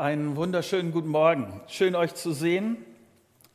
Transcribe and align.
Einen 0.00 0.34
wunderschönen 0.34 0.92
guten 0.92 1.10
Morgen. 1.10 1.60
Schön 1.66 1.94
euch 1.94 2.14
zu 2.14 2.32
sehen. 2.32 2.78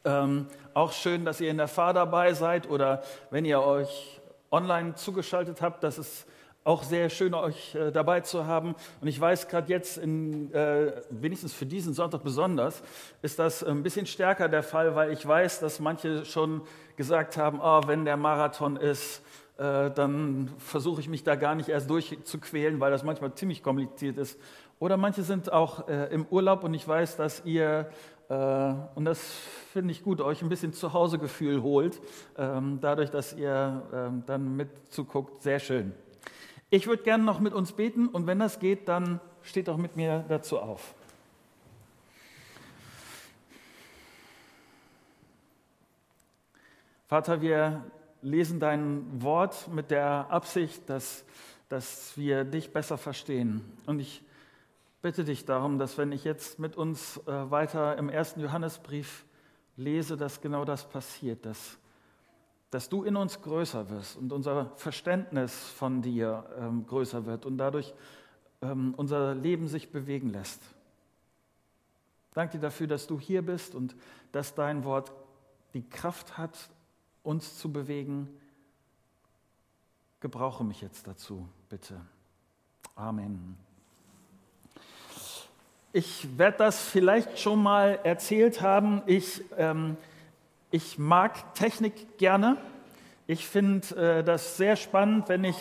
Ähm, 0.03 0.45
auch 0.76 0.91
schön, 0.91 1.26
dass 1.26 1.41
ihr 1.41 1.49
in 1.49 1.58
der 1.58 1.67
Fahr 1.67 1.91
dabei 1.91 2.34
seid 2.34 2.70
oder 2.70 3.02
wenn 3.31 3.45
ihr 3.45 3.62
euch 3.62 4.22
online 4.52 4.94
zugeschaltet 4.94 5.63
habt. 5.63 5.84
Das 5.84 5.98
ist 5.98 6.27
auch 6.63 6.84
sehr 6.84 7.09
schön, 7.09 7.34
euch 7.34 7.73
äh, 7.73 7.91
dabei 7.91 8.22
zu 8.22 8.45
haben. 8.45 8.76
Und 9.02 9.08
ich 9.08 9.20
weiß 9.20 9.48
gerade 9.48 9.72
jetzt, 9.73 9.98
in, 9.98 10.53
äh, 10.53 10.91
wenigstens 11.09 11.52
für 11.52 11.66
diesen 11.66 11.95
Sonntag 11.95 12.22
besonders, 12.22 12.84
ist 13.23 13.39
das 13.39 13.64
ein 13.64 13.81
bisschen 13.81 14.05
stärker 14.05 14.48
der 14.48 14.61
Fall, 14.61 14.94
weil 14.94 15.14
ich 15.14 15.27
weiß, 15.27 15.61
dass 15.61 15.80
manche 15.80 16.25
schon 16.25 16.61
gesagt 16.95 17.38
haben, 17.38 17.59
oh, 17.59 17.81
wenn 17.88 18.05
der 18.05 18.17
Marathon 18.17 18.75
ist, 18.75 19.23
äh, 19.58 19.89
dann 19.92 20.52
versuche 20.58 21.00
ich 21.00 21.08
mich 21.08 21.23
da 21.23 21.36
gar 21.36 21.55
nicht 21.55 21.70
erst 21.70 21.89
durchzuquälen, 21.89 22.80
weil 22.81 22.92
das 22.92 23.03
manchmal 23.03 23.33
ziemlich 23.33 23.64
kompliziert 23.64 24.17
ist. 24.17 24.38
Oder 24.80 24.98
manche 24.98 25.23
sind 25.23 25.52
auch 25.52 25.88
äh, 25.88 26.14
im 26.14 26.26
Urlaub 26.26 26.64
und 26.64 26.73
ich 26.73 26.86
weiß, 26.86 27.16
dass 27.16 27.45
ihr, 27.45 27.90
äh, 28.30 28.73
und 28.95 29.06
das 29.06 29.22
finde 29.72 29.94
ich 29.94 30.04
gut, 30.04 30.20
euch 30.20 30.42
ein 30.42 30.50
bisschen 30.50 30.73
Zuhausegefühl 30.73 31.64
holt, 31.64 32.02
ähm, 32.38 32.80
dadurch, 32.82 33.09
dass 33.09 33.34
ihr 33.34 33.84
ähm, 33.94 34.23
dann 34.26 34.58
mitzuguckt. 34.58 35.42
Sehr 35.42 35.59
schön. 35.59 35.94
Ich 36.70 36.88
würde 36.88 37.04
gerne 37.04 37.23
noch 37.23 37.40
mit 37.40 37.54
uns 37.54 37.72
beten 37.72 38.08
und 38.09 38.28
wenn 38.28 38.40
das 38.40 38.59
geht, 38.59 38.90
dann 38.90 39.22
steht 39.44 39.70
auch 39.70 39.78
mit 39.78 39.95
mir 39.95 40.26
dazu 40.28 40.59
auf. 40.59 40.94
Vater, 47.08 47.39
wir 47.42 47.86
lesen 48.22 48.60
dein 48.60 49.22
Wort 49.22 49.70
mit 49.72 49.89
der 49.92 50.26
Absicht, 50.30 50.89
dass, 50.89 51.23
dass 51.70 52.17
wir 52.17 52.44
dich 52.44 52.73
besser 52.73 52.98
verstehen. 52.98 53.62
Und 53.86 54.00
ich 54.00 54.25
bitte 55.06 55.23
dich 55.23 55.45
darum, 55.45 55.78
dass 55.78 56.00
wenn 56.00 56.11
ich 56.11 56.23
jetzt 56.23 56.58
mit 56.58 56.78
uns 56.78 57.17
äh, 57.28 57.52
weiter 57.52 57.95
im 58.00 58.09
ersten 58.09 58.39
Johannesbrief 58.39 59.23
lese, 59.78 60.17
dass 60.17 60.42
genau 60.42 60.66
das 60.66 60.89
passiert, 60.89 61.45
dass, 61.45 61.78
dass 62.72 62.89
du 62.89 63.03
in 63.03 63.16
uns 63.16 63.39
größer 63.39 63.88
wirst 63.92 64.17
und 64.17 64.33
unser 64.33 64.72
Verständnis 64.78 65.53
von 65.53 66.02
dir 66.02 66.50
ähm, 66.58 66.88
größer 66.88 67.28
wird 67.28 67.45
und 67.45 67.59
dadurch 67.59 67.94
ähm, 68.64 68.95
unser 68.98 69.36
Leben 69.36 69.67
sich 69.67 69.92
bewegen 69.92 70.30
lässt. 70.30 70.64
Danke 72.33 72.58
dir 72.58 72.61
dafür, 72.61 72.88
dass 72.88 73.06
du 73.06 73.20
hier 73.20 73.44
bist 73.44 73.76
und 73.76 73.95
dass 74.31 74.56
dein 74.56 74.86
Wort 74.86 75.11
die 75.76 75.88
Kraft 75.88 76.36
hat, 76.39 76.72
uns 77.22 77.59
zu 77.59 77.72
bewegen. 77.72 78.28
Gebrauche 80.20 80.64
mich 80.64 80.82
jetzt 80.82 81.05
dazu, 81.05 81.48
bitte. 81.70 82.02
Amen. 82.95 83.55
Ich 85.98 86.28
werde 86.38 86.58
das 86.58 86.82
vielleicht 86.82 87.39
schon 87.39 87.64
mal 87.64 88.00
erzählt 88.04 88.61
haben. 88.61 89.02
Ich, 89.06 89.42
ähm, 89.58 89.95
ich 90.70 91.00
mag 91.00 91.56
Technik 91.56 92.17
gerne. 92.17 92.58
Ich 93.28 93.48
finde 93.48 94.17
äh, 94.20 94.22
das 94.22 94.58
sehr 94.58 94.76
spannend, 94.76 95.30
wenn 95.30 95.45
ich 95.45 95.55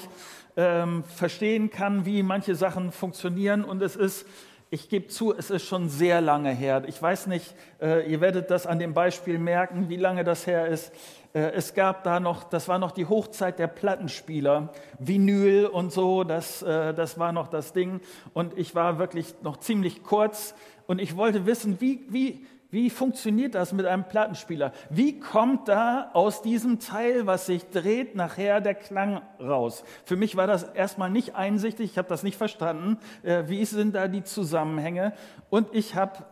ähm, 0.56 1.04
verstehen 1.04 1.70
kann, 1.70 2.04
wie 2.04 2.24
manche 2.24 2.56
Sachen 2.56 2.90
funktionieren. 2.90 3.64
Und 3.64 3.80
es 3.80 3.94
ist, 3.94 4.26
ich 4.70 4.88
gebe 4.88 5.06
zu, 5.06 5.32
es 5.32 5.50
ist 5.50 5.66
schon 5.66 5.88
sehr 5.88 6.20
lange 6.20 6.50
her. 6.50 6.82
Ich 6.88 7.00
weiß 7.00 7.28
nicht, 7.28 7.54
äh, 7.80 8.10
ihr 8.10 8.20
werdet 8.20 8.50
das 8.50 8.66
an 8.66 8.80
dem 8.80 8.92
Beispiel 8.92 9.38
merken, 9.38 9.88
wie 9.88 9.98
lange 9.98 10.24
das 10.24 10.48
her 10.48 10.66
ist. 10.66 10.90
Äh, 11.34 11.50
es 11.50 11.74
gab 11.74 12.04
da 12.04 12.20
noch, 12.20 12.44
das 12.44 12.68
war 12.68 12.78
noch 12.78 12.92
die 12.92 13.06
Hochzeit 13.06 13.58
der 13.58 13.66
Plattenspieler, 13.66 14.70
Vinyl 14.98 15.66
und 15.66 15.92
so, 15.92 16.24
das, 16.24 16.62
äh, 16.62 16.94
das 16.94 17.18
war 17.18 17.32
noch 17.32 17.48
das 17.48 17.72
Ding. 17.72 18.00
Und 18.32 18.56
ich 18.56 18.74
war 18.74 18.98
wirklich 18.98 19.34
noch 19.42 19.58
ziemlich 19.58 20.02
kurz 20.02 20.54
und 20.86 21.00
ich 21.00 21.16
wollte 21.16 21.44
wissen, 21.44 21.80
wie, 21.80 22.06
wie, 22.08 22.46
wie 22.70 22.90
funktioniert 22.90 23.54
das 23.54 23.72
mit 23.72 23.86
einem 23.86 24.04
Plattenspieler? 24.04 24.72
Wie 24.90 25.18
kommt 25.18 25.68
da 25.68 26.10
aus 26.12 26.42
diesem 26.42 26.80
Teil, 26.80 27.26
was 27.26 27.46
sich 27.46 27.68
dreht, 27.70 28.14
nachher 28.14 28.60
der 28.60 28.74
Klang 28.74 29.22
raus? 29.40 29.84
Für 30.04 30.16
mich 30.16 30.36
war 30.36 30.46
das 30.46 30.62
erstmal 30.62 31.10
nicht 31.10 31.34
einsichtig, 31.34 31.92
ich 31.92 31.98
habe 31.98 32.08
das 32.08 32.22
nicht 32.22 32.36
verstanden. 32.36 32.98
Äh, 33.22 33.44
wie 33.48 33.64
sind 33.64 33.94
da 33.94 34.08
die 34.08 34.24
Zusammenhänge? 34.24 35.12
Und 35.50 35.68
ich 35.72 35.96
habe 35.96 36.24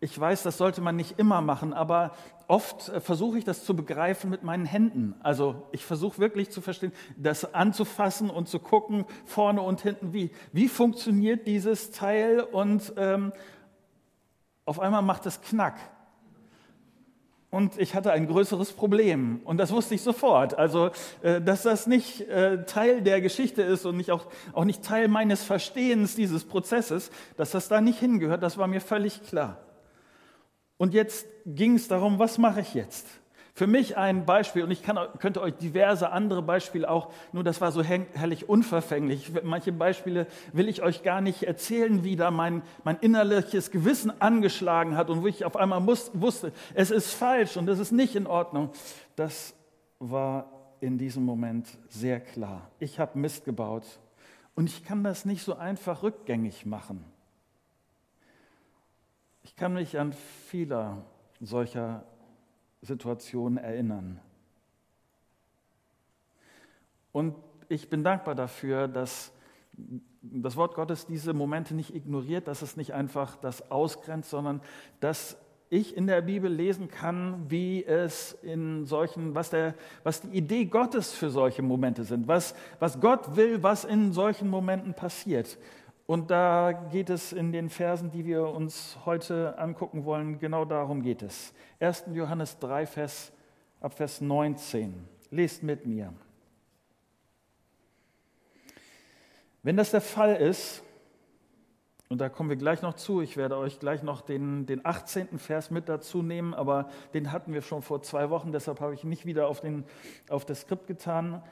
ich 0.00 0.18
weiß, 0.18 0.44
das 0.44 0.58
sollte 0.58 0.80
man 0.80 0.96
nicht 0.96 1.18
immer 1.18 1.40
machen, 1.40 1.72
aber 1.72 2.12
oft 2.46 2.88
äh, 2.88 3.00
versuche 3.00 3.38
ich 3.38 3.44
das 3.44 3.64
zu 3.64 3.74
begreifen 3.74 4.30
mit 4.30 4.42
meinen 4.42 4.64
Händen. 4.64 5.14
Also 5.20 5.66
ich 5.72 5.84
versuche 5.84 6.18
wirklich 6.18 6.50
zu 6.50 6.60
verstehen, 6.60 6.92
das 7.16 7.54
anzufassen 7.54 8.30
und 8.30 8.48
zu 8.48 8.60
gucken, 8.60 9.04
vorne 9.24 9.60
und 9.60 9.80
hinten, 9.80 10.12
wie, 10.12 10.30
wie 10.52 10.68
funktioniert 10.68 11.46
dieses 11.46 11.90
Teil 11.90 12.40
und 12.40 12.92
ähm, 12.96 13.32
auf 14.64 14.78
einmal 14.80 15.02
macht 15.02 15.26
es 15.26 15.40
Knack. 15.40 15.78
Und 17.50 17.78
ich 17.78 17.94
hatte 17.94 18.12
ein 18.12 18.26
größeres 18.26 18.72
Problem 18.72 19.40
und 19.44 19.56
das 19.56 19.72
wusste 19.72 19.94
ich 19.94 20.02
sofort. 20.02 20.56
Also, 20.56 20.90
äh, 21.22 21.40
dass 21.40 21.62
das 21.62 21.86
nicht 21.86 22.20
äh, 22.28 22.66
Teil 22.66 23.00
der 23.00 23.22
Geschichte 23.22 23.62
ist 23.62 23.86
und 23.86 23.96
nicht 23.96 24.10
auch, 24.10 24.26
auch 24.52 24.64
nicht 24.64 24.84
Teil 24.84 25.08
meines 25.08 25.42
Verstehens 25.42 26.14
dieses 26.14 26.44
Prozesses, 26.44 27.10
dass 27.36 27.50
das 27.50 27.68
da 27.68 27.80
nicht 27.80 27.98
hingehört, 27.98 28.42
das 28.42 28.58
war 28.58 28.66
mir 28.66 28.82
völlig 28.82 29.22
klar. 29.22 29.56
Und 30.78 30.94
jetzt 30.94 31.26
ging 31.44 31.74
es 31.74 31.88
darum, 31.88 32.18
was 32.18 32.38
mache 32.38 32.60
ich 32.60 32.72
jetzt? 32.72 33.06
Für 33.58 33.66
mich 33.66 33.96
ein 33.96 34.24
Beispiel, 34.24 34.62
und 34.62 34.70
ich 34.70 34.84
kann, 34.84 34.96
könnte 35.18 35.42
euch 35.42 35.54
diverse 35.54 36.10
andere 36.10 36.42
Beispiele 36.42 36.88
auch, 36.88 37.10
nur 37.32 37.42
das 37.42 37.60
war 37.60 37.72
so 37.72 37.82
herrlich 37.82 38.48
unverfänglich. 38.48 39.32
Manche 39.42 39.72
Beispiele 39.72 40.28
will 40.52 40.68
ich 40.68 40.80
euch 40.80 41.02
gar 41.02 41.20
nicht 41.20 41.42
erzählen, 41.42 42.04
wie 42.04 42.14
da 42.14 42.30
mein, 42.30 42.62
mein 42.84 42.98
innerliches 43.00 43.72
Gewissen 43.72 44.12
angeschlagen 44.20 44.96
hat 44.96 45.10
und 45.10 45.22
wo 45.22 45.26
ich 45.26 45.44
auf 45.44 45.56
einmal 45.56 45.80
muss, 45.80 46.12
wusste, 46.14 46.52
es 46.74 46.92
ist 46.92 47.12
falsch 47.12 47.56
und 47.56 47.68
es 47.68 47.80
ist 47.80 47.90
nicht 47.90 48.14
in 48.14 48.28
Ordnung. 48.28 48.70
Das 49.16 49.54
war 49.98 50.52
in 50.80 50.96
diesem 50.96 51.24
Moment 51.24 51.66
sehr 51.88 52.20
klar. 52.20 52.70
Ich 52.78 53.00
habe 53.00 53.18
Mist 53.18 53.44
gebaut 53.44 53.82
und 54.54 54.68
ich 54.68 54.84
kann 54.84 55.02
das 55.02 55.24
nicht 55.24 55.42
so 55.42 55.56
einfach 55.56 56.04
rückgängig 56.04 56.64
machen. 56.64 57.04
Ich 59.48 59.56
kann 59.56 59.72
mich 59.72 59.98
an 59.98 60.12
viele 60.12 60.98
solcher 61.40 62.04
Situationen 62.82 63.56
erinnern. 63.56 64.20
Und 67.12 67.34
ich 67.70 67.88
bin 67.88 68.04
dankbar 68.04 68.34
dafür, 68.34 68.88
dass 68.88 69.32
das 70.20 70.56
Wort 70.56 70.74
Gottes 70.74 71.06
diese 71.06 71.32
Momente 71.32 71.74
nicht 71.74 71.94
ignoriert, 71.94 72.46
dass 72.46 72.60
es 72.60 72.76
nicht 72.76 72.92
einfach 72.92 73.36
das 73.36 73.70
ausgrenzt, 73.70 74.28
sondern 74.28 74.60
dass 75.00 75.38
ich 75.70 75.96
in 75.96 76.06
der 76.06 76.20
Bibel 76.20 76.52
lesen 76.52 76.88
kann, 76.88 77.50
wie 77.50 77.82
es 77.82 78.34
in 78.42 78.84
solchen, 78.84 79.34
was, 79.34 79.48
der, 79.48 79.74
was 80.02 80.20
die 80.20 80.36
Idee 80.36 80.66
Gottes 80.66 81.12
für 81.12 81.30
solche 81.30 81.62
Momente 81.62 82.04
sind, 82.04 82.28
was, 82.28 82.54
was 82.80 83.00
Gott 83.00 83.34
will, 83.34 83.62
was 83.62 83.86
in 83.86 84.12
solchen 84.12 84.50
Momenten 84.50 84.92
passiert. 84.92 85.56
Und 86.08 86.30
da 86.30 86.72
geht 86.72 87.10
es 87.10 87.34
in 87.34 87.52
den 87.52 87.68
Versen, 87.68 88.10
die 88.10 88.24
wir 88.24 88.48
uns 88.48 88.96
heute 89.04 89.58
angucken 89.58 90.06
wollen, 90.06 90.38
genau 90.38 90.64
darum 90.64 91.02
geht 91.02 91.20
es. 91.20 91.52
1. 91.80 92.04
Johannes 92.14 92.58
3, 92.60 92.86
Vers, 92.86 93.30
ab 93.82 93.92
Vers 93.92 94.22
19. 94.22 95.06
Lest 95.30 95.62
mit 95.62 95.84
mir. 95.84 96.14
Wenn 99.62 99.76
das 99.76 99.90
der 99.90 100.00
Fall 100.00 100.36
ist, 100.36 100.82
und 102.08 102.22
da 102.22 102.30
kommen 102.30 102.48
wir 102.48 102.56
gleich 102.56 102.80
noch 102.80 102.94
zu, 102.94 103.20
ich 103.20 103.36
werde 103.36 103.58
euch 103.58 103.78
gleich 103.78 104.02
noch 104.02 104.22
den, 104.22 104.64
den 104.64 104.86
18. 104.86 105.38
Vers 105.38 105.70
mit 105.70 105.90
dazu 105.90 106.22
nehmen, 106.22 106.54
aber 106.54 106.88
den 107.12 107.32
hatten 107.32 107.52
wir 107.52 107.60
schon 107.60 107.82
vor 107.82 108.00
zwei 108.00 108.30
Wochen, 108.30 108.50
deshalb 108.50 108.80
habe 108.80 108.94
ich 108.94 109.04
nicht 109.04 109.26
wieder 109.26 109.46
auf, 109.46 109.60
den, 109.60 109.84
auf 110.30 110.46
das 110.46 110.62
Skript 110.62 110.86
getan. 110.86 111.42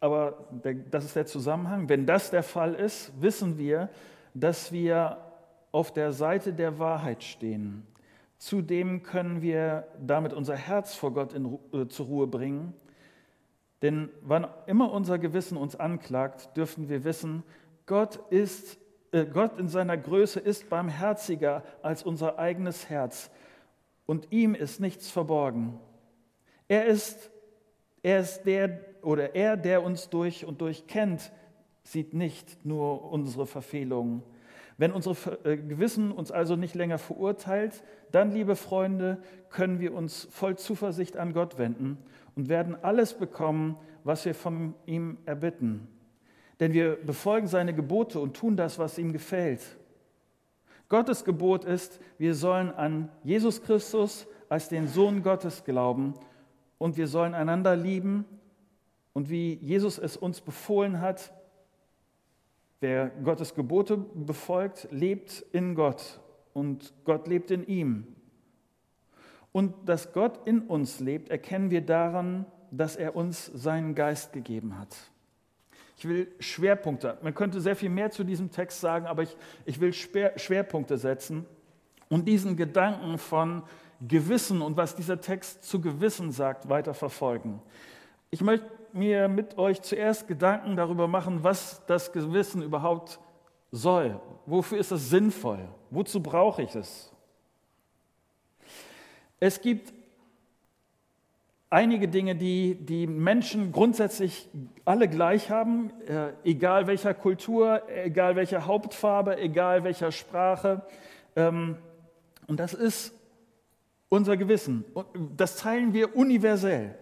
Aber 0.00 0.48
das 0.90 1.04
ist 1.04 1.16
der 1.16 1.26
Zusammenhang. 1.26 1.88
Wenn 1.88 2.06
das 2.06 2.30
der 2.30 2.42
Fall 2.42 2.74
ist, 2.74 3.12
wissen 3.20 3.58
wir, 3.58 3.88
dass 4.34 4.70
wir 4.70 5.18
auf 5.72 5.92
der 5.92 6.12
Seite 6.12 6.52
der 6.52 6.78
Wahrheit 6.78 7.22
stehen. 7.22 7.86
Zudem 8.38 9.02
können 9.02 9.42
wir 9.42 9.88
damit 10.00 10.32
unser 10.32 10.54
Herz 10.54 10.94
vor 10.94 11.12
Gott 11.12 11.32
in, 11.32 11.58
äh, 11.72 11.88
zur 11.88 12.06
Ruhe 12.06 12.26
bringen. 12.28 12.72
Denn 13.82 14.10
wann 14.22 14.46
immer 14.66 14.92
unser 14.92 15.18
Gewissen 15.18 15.56
uns 15.56 15.76
anklagt, 15.76 16.56
dürfen 16.56 16.88
wir 16.88 17.04
wissen, 17.04 17.42
Gott, 17.86 18.20
ist, 18.30 18.78
äh, 19.12 19.24
Gott 19.24 19.58
in 19.58 19.68
seiner 19.68 19.96
Größe 19.96 20.40
ist 20.40 20.68
barmherziger 20.68 21.64
als 21.82 22.02
unser 22.02 22.38
eigenes 22.38 22.88
Herz 22.88 23.30
und 24.06 24.30
ihm 24.30 24.54
ist 24.54 24.80
nichts 24.80 25.10
verborgen. 25.10 25.78
Er 26.68 26.86
ist, 26.86 27.30
er 28.02 28.20
ist 28.20 28.42
der, 28.44 28.68
oder 29.02 29.34
er, 29.34 29.56
der 29.56 29.82
uns 29.82 30.08
durch 30.08 30.44
und 30.44 30.60
durch 30.60 30.86
kennt, 30.86 31.32
sieht 31.82 32.14
nicht 32.14 32.64
nur 32.64 33.10
unsere 33.10 33.46
Verfehlungen. 33.46 34.22
Wenn 34.76 34.92
unser 34.92 35.16
äh, 35.44 35.56
Gewissen 35.56 36.12
uns 36.12 36.30
also 36.30 36.54
nicht 36.54 36.74
länger 36.74 36.98
verurteilt, 36.98 37.82
dann, 38.12 38.30
liebe 38.30 38.54
Freunde, 38.54 39.20
können 39.50 39.80
wir 39.80 39.92
uns 39.92 40.28
voll 40.30 40.56
Zuversicht 40.56 41.16
an 41.16 41.32
Gott 41.32 41.58
wenden 41.58 41.98
und 42.36 42.48
werden 42.48 42.76
alles 42.82 43.14
bekommen, 43.14 43.76
was 44.04 44.24
wir 44.24 44.34
von 44.34 44.74
ihm 44.86 45.18
erbitten. 45.26 45.88
Denn 46.60 46.72
wir 46.72 46.96
befolgen 46.96 47.48
seine 47.48 47.74
Gebote 47.74 48.20
und 48.20 48.36
tun 48.36 48.56
das, 48.56 48.78
was 48.78 48.98
ihm 48.98 49.12
gefällt. 49.12 49.60
Gottes 50.88 51.24
Gebot 51.24 51.64
ist, 51.64 52.00
wir 52.16 52.34
sollen 52.34 52.70
an 52.70 53.10
Jesus 53.22 53.62
Christus 53.62 54.26
als 54.48 54.68
den 54.68 54.88
Sohn 54.88 55.22
Gottes 55.22 55.64
glauben 55.64 56.14
und 56.78 56.96
wir 56.96 57.08
sollen 57.08 57.34
einander 57.34 57.76
lieben 57.76 58.24
und 59.18 59.30
wie 59.30 59.54
Jesus 59.54 59.98
es 59.98 60.16
uns 60.16 60.40
befohlen 60.40 61.00
hat, 61.00 61.32
wer 62.78 63.08
Gottes 63.24 63.52
Gebote 63.52 63.96
befolgt, 63.96 64.86
lebt 64.92 65.44
in 65.50 65.74
Gott 65.74 66.20
und 66.52 66.94
Gott 67.04 67.26
lebt 67.26 67.50
in 67.50 67.66
ihm. 67.66 68.06
Und 69.50 69.74
dass 69.88 70.12
Gott 70.12 70.46
in 70.46 70.60
uns 70.60 71.00
lebt, 71.00 71.30
erkennen 71.30 71.72
wir 71.72 71.80
daran, 71.80 72.46
dass 72.70 72.94
er 72.94 73.16
uns 73.16 73.46
seinen 73.46 73.96
Geist 73.96 74.32
gegeben 74.32 74.78
hat. 74.78 74.96
Ich 75.96 76.08
will 76.08 76.32
Schwerpunkte, 76.38 77.18
man 77.20 77.34
könnte 77.34 77.60
sehr 77.60 77.74
viel 77.74 77.90
mehr 77.90 78.12
zu 78.12 78.22
diesem 78.22 78.52
Text 78.52 78.80
sagen, 78.80 79.06
aber 79.06 79.24
ich, 79.24 79.36
ich 79.64 79.80
will 79.80 79.92
Schwerpunkte 79.92 80.96
setzen 80.96 81.44
und 82.08 82.28
diesen 82.28 82.56
Gedanken 82.56 83.18
von 83.18 83.64
Gewissen 84.06 84.62
und 84.62 84.76
was 84.76 84.94
dieser 84.94 85.20
Text 85.20 85.64
zu 85.64 85.80
Gewissen 85.80 86.30
sagt, 86.30 86.68
weiter 86.68 86.94
verfolgen. 86.94 87.60
Ich 88.30 88.42
möchte 88.42 88.77
mir 88.98 89.28
mit 89.28 89.56
euch 89.58 89.80
zuerst 89.82 90.28
Gedanken 90.28 90.76
darüber 90.76 91.08
machen, 91.08 91.44
was 91.44 91.84
das 91.86 92.12
Gewissen 92.12 92.62
überhaupt 92.62 93.20
soll. 93.70 94.20
Wofür 94.46 94.78
ist 94.78 94.90
es 94.90 95.10
sinnvoll? 95.10 95.68
Wozu 95.90 96.22
brauche 96.22 96.62
ich 96.62 96.74
es? 96.74 97.12
Es 99.40 99.60
gibt 99.60 99.92
einige 101.70 102.08
Dinge, 102.08 102.34
die 102.34 102.74
die 102.74 103.06
Menschen 103.06 103.72
grundsätzlich 103.72 104.48
alle 104.84 105.08
gleich 105.08 105.50
haben, 105.50 105.90
äh, 106.06 106.32
egal 106.44 106.86
welcher 106.86 107.14
Kultur, 107.14 107.82
egal 107.88 108.36
welcher 108.36 108.66
Hauptfarbe, 108.66 109.38
egal 109.38 109.84
welcher 109.84 110.10
Sprache. 110.10 110.82
Ähm, 111.36 111.76
und 112.46 112.58
das 112.58 112.74
ist 112.74 113.14
unser 114.08 114.36
Gewissen. 114.36 114.84
Das 115.36 115.56
teilen 115.56 115.92
wir 115.92 116.16
universell. 116.16 116.94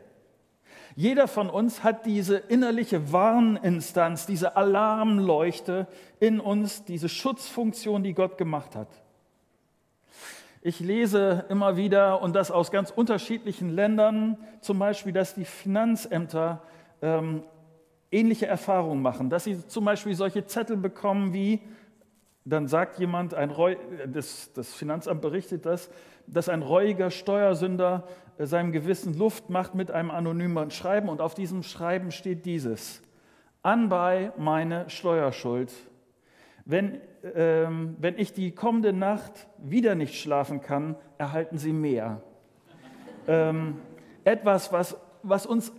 Jeder 0.99 1.29
von 1.29 1.51
uns 1.51 1.85
hat 1.85 2.07
diese 2.07 2.39
innerliche 2.39 3.13
Warninstanz, 3.13 4.25
diese 4.25 4.57
Alarmleuchte 4.57 5.87
in 6.21 6.41
uns, 6.41 6.85
diese 6.85 7.11
Schutzfunktion, 7.11 8.03
die 8.03 8.15
Gott 8.15 8.39
gemacht 8.39 8.75
hat. 8.75 8.89
Ich 10.63 10.81
lese 10.81 11.45
immer 11.51 11.77
wieder, 11.77 12.23
und 12.23 12.35
das 12.35 12.51
aus 12.51 12.71
ganz 12.71 12.91
unterschiedlichen 12.91 13.69
Ländern, 13.69 14.39
zum 14.63 14.79
Beispiel, 14.79 15.13
dass 15.13 15.35
die 15.35 15.45
Finanzämter 15.45 16.63
ähm, 17.03 17.43
ähnliche 18.11 18.47
Erfahrungen 18.47 19.03
machen, 19.03 19.29
dass 19.29 19.45
sie 19.45 19.67
zum 19.69 19.85
Beispiel 19.85 20.15
solche 20.15 20.47
Zettel 20.47 20.79
bekommen 20.79 21.35
wie, 21.35 21.61
dann 22.47 22.69
sagt 22.69 22.99
jemand, 22.99 23.35
ein 23.35 23.51
Reu, 23.51 23.77
das, 24.07 24.51
das 24.55 24.73
Finanzamt 24.73 25.21
berichtet 25.21 25.67
das, 25.67 25.91
dass 26.27 26.49
ein 26.49 26.63
reuiger 26.63 27.11
Steuersünder 27.11 28.05
seinem 28.38 28.73
Gewissen 28.73 29.17
Luft 29.17 29.50
macht 29.50 29.75
mit 29.75 29.91
einem 29.91 30.11
anonymen 30.11 30.71
Schreiben 30.71 31.09
und 31.09 31.21
auf 31.21 31.35
diesem 31.35 31.62
Schreiben 31.62 32.11
steht 32.11 32.44
dieses, 32.44 33.03
anbei 33.62 34.33
meine 34.37 34.88
Steuerschuld 34.91 35.73
wenn, 36.67 37.00
ähm, 37.35 37.97
wenn 38.00 38.19
ich 38.19 38.33
die 38.33 38.50
kommende 38.50 38.93
Nacht 38.93 39.49
wieder 39.59 39.94
nicht 39.94 40.21
schlafen 40.21 40.61
kann, 40.61 40.97
erhalten 41.17 41.59
Sie 41.59 41.73
mehr. 41.73 42.21
ähm, 43.29 43.81
etwas, 44.25 44.73
was, 44.73 44.97
was 45.23 45.47
uns 45.47 45.73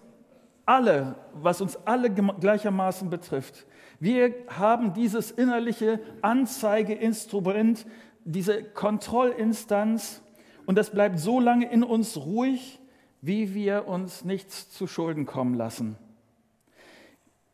alle, 0.65 1.15
was 1.33 1.61
uns 1.61 1.77
alle 1.85 2.09
gleichermaßen 2.09 3.09
betrifft. 3.09 3.65
Wir 3.99 4.33
haben 4.47 4.93
dieses 4.93 5.31
innerliche 5.31 5.99
Anzeigeinstrument, 6.21 7.85
diese 8.23 8.63
Kontrollinstanz 8.63 10.21
und 10.67 10.77
das 10.77 10.91
bleibt 10.91 11.17
so 11.17 11.39
lange 11.39 11.71
in 11.71 11.81
uns 11.81 12.17
ruhig, 12.17 12.79
wie 13.21 13.55
wir 13.55 13.87
uns 13.87 14.25
nichts 14.25 14.69
zu 14.69 14.85
Schulden 14.85 15.25
kommen 15.25 15.55
lassen. 15.55 15.97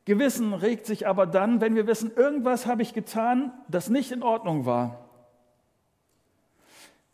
Gewissen 0.05 0.53
regt 0.53 0.87
sich 0.87 1.07
aber 1.07 1.27
dann, 1.27 1.61
wenn 1.61 1.75
wir 1.75 1.85
wissen, 1.85 2.11
irgendwas 2.13 2.65
habe 2.65 2.81
ich 2.81 2.93
getan, 2.93 3.53
das 3.69 3.89
nicht 3.89 4.11
in 4.11 4.23
Ordnung 4.23 4.65
war. 4.65 5.09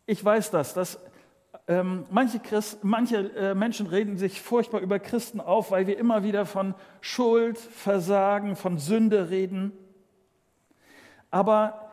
Ich 0.05 0.23
weiß 0.23 0.51
das, 0.51 0.73
dass 0.73 0.99
ähm, 1.67 2.05
manche, 2.09 2.39
Christ, 2.39 2.79
manche 2.81 3.17
äh, 3.35 3.53
Menschen 3.53 3.85
reden 3.85 4.17
sich 4.17 4.41
furchtbar 4.41 4.79
über 4.79 4.99
Christen 4.99 5.41
auf, 5.41 5.69
weil 5.69 5.85
wir 5.85 5.97
immer 5.97 6.23
wieder 6.23 6.45
von 6.45 6.75
Schuld, 7.01 7.57
Versagen, 7.59 8.55
von 8.55 8.77
Sünde 8.77 9.29
reden. 9.29 9.73
Aber 11.29 11.88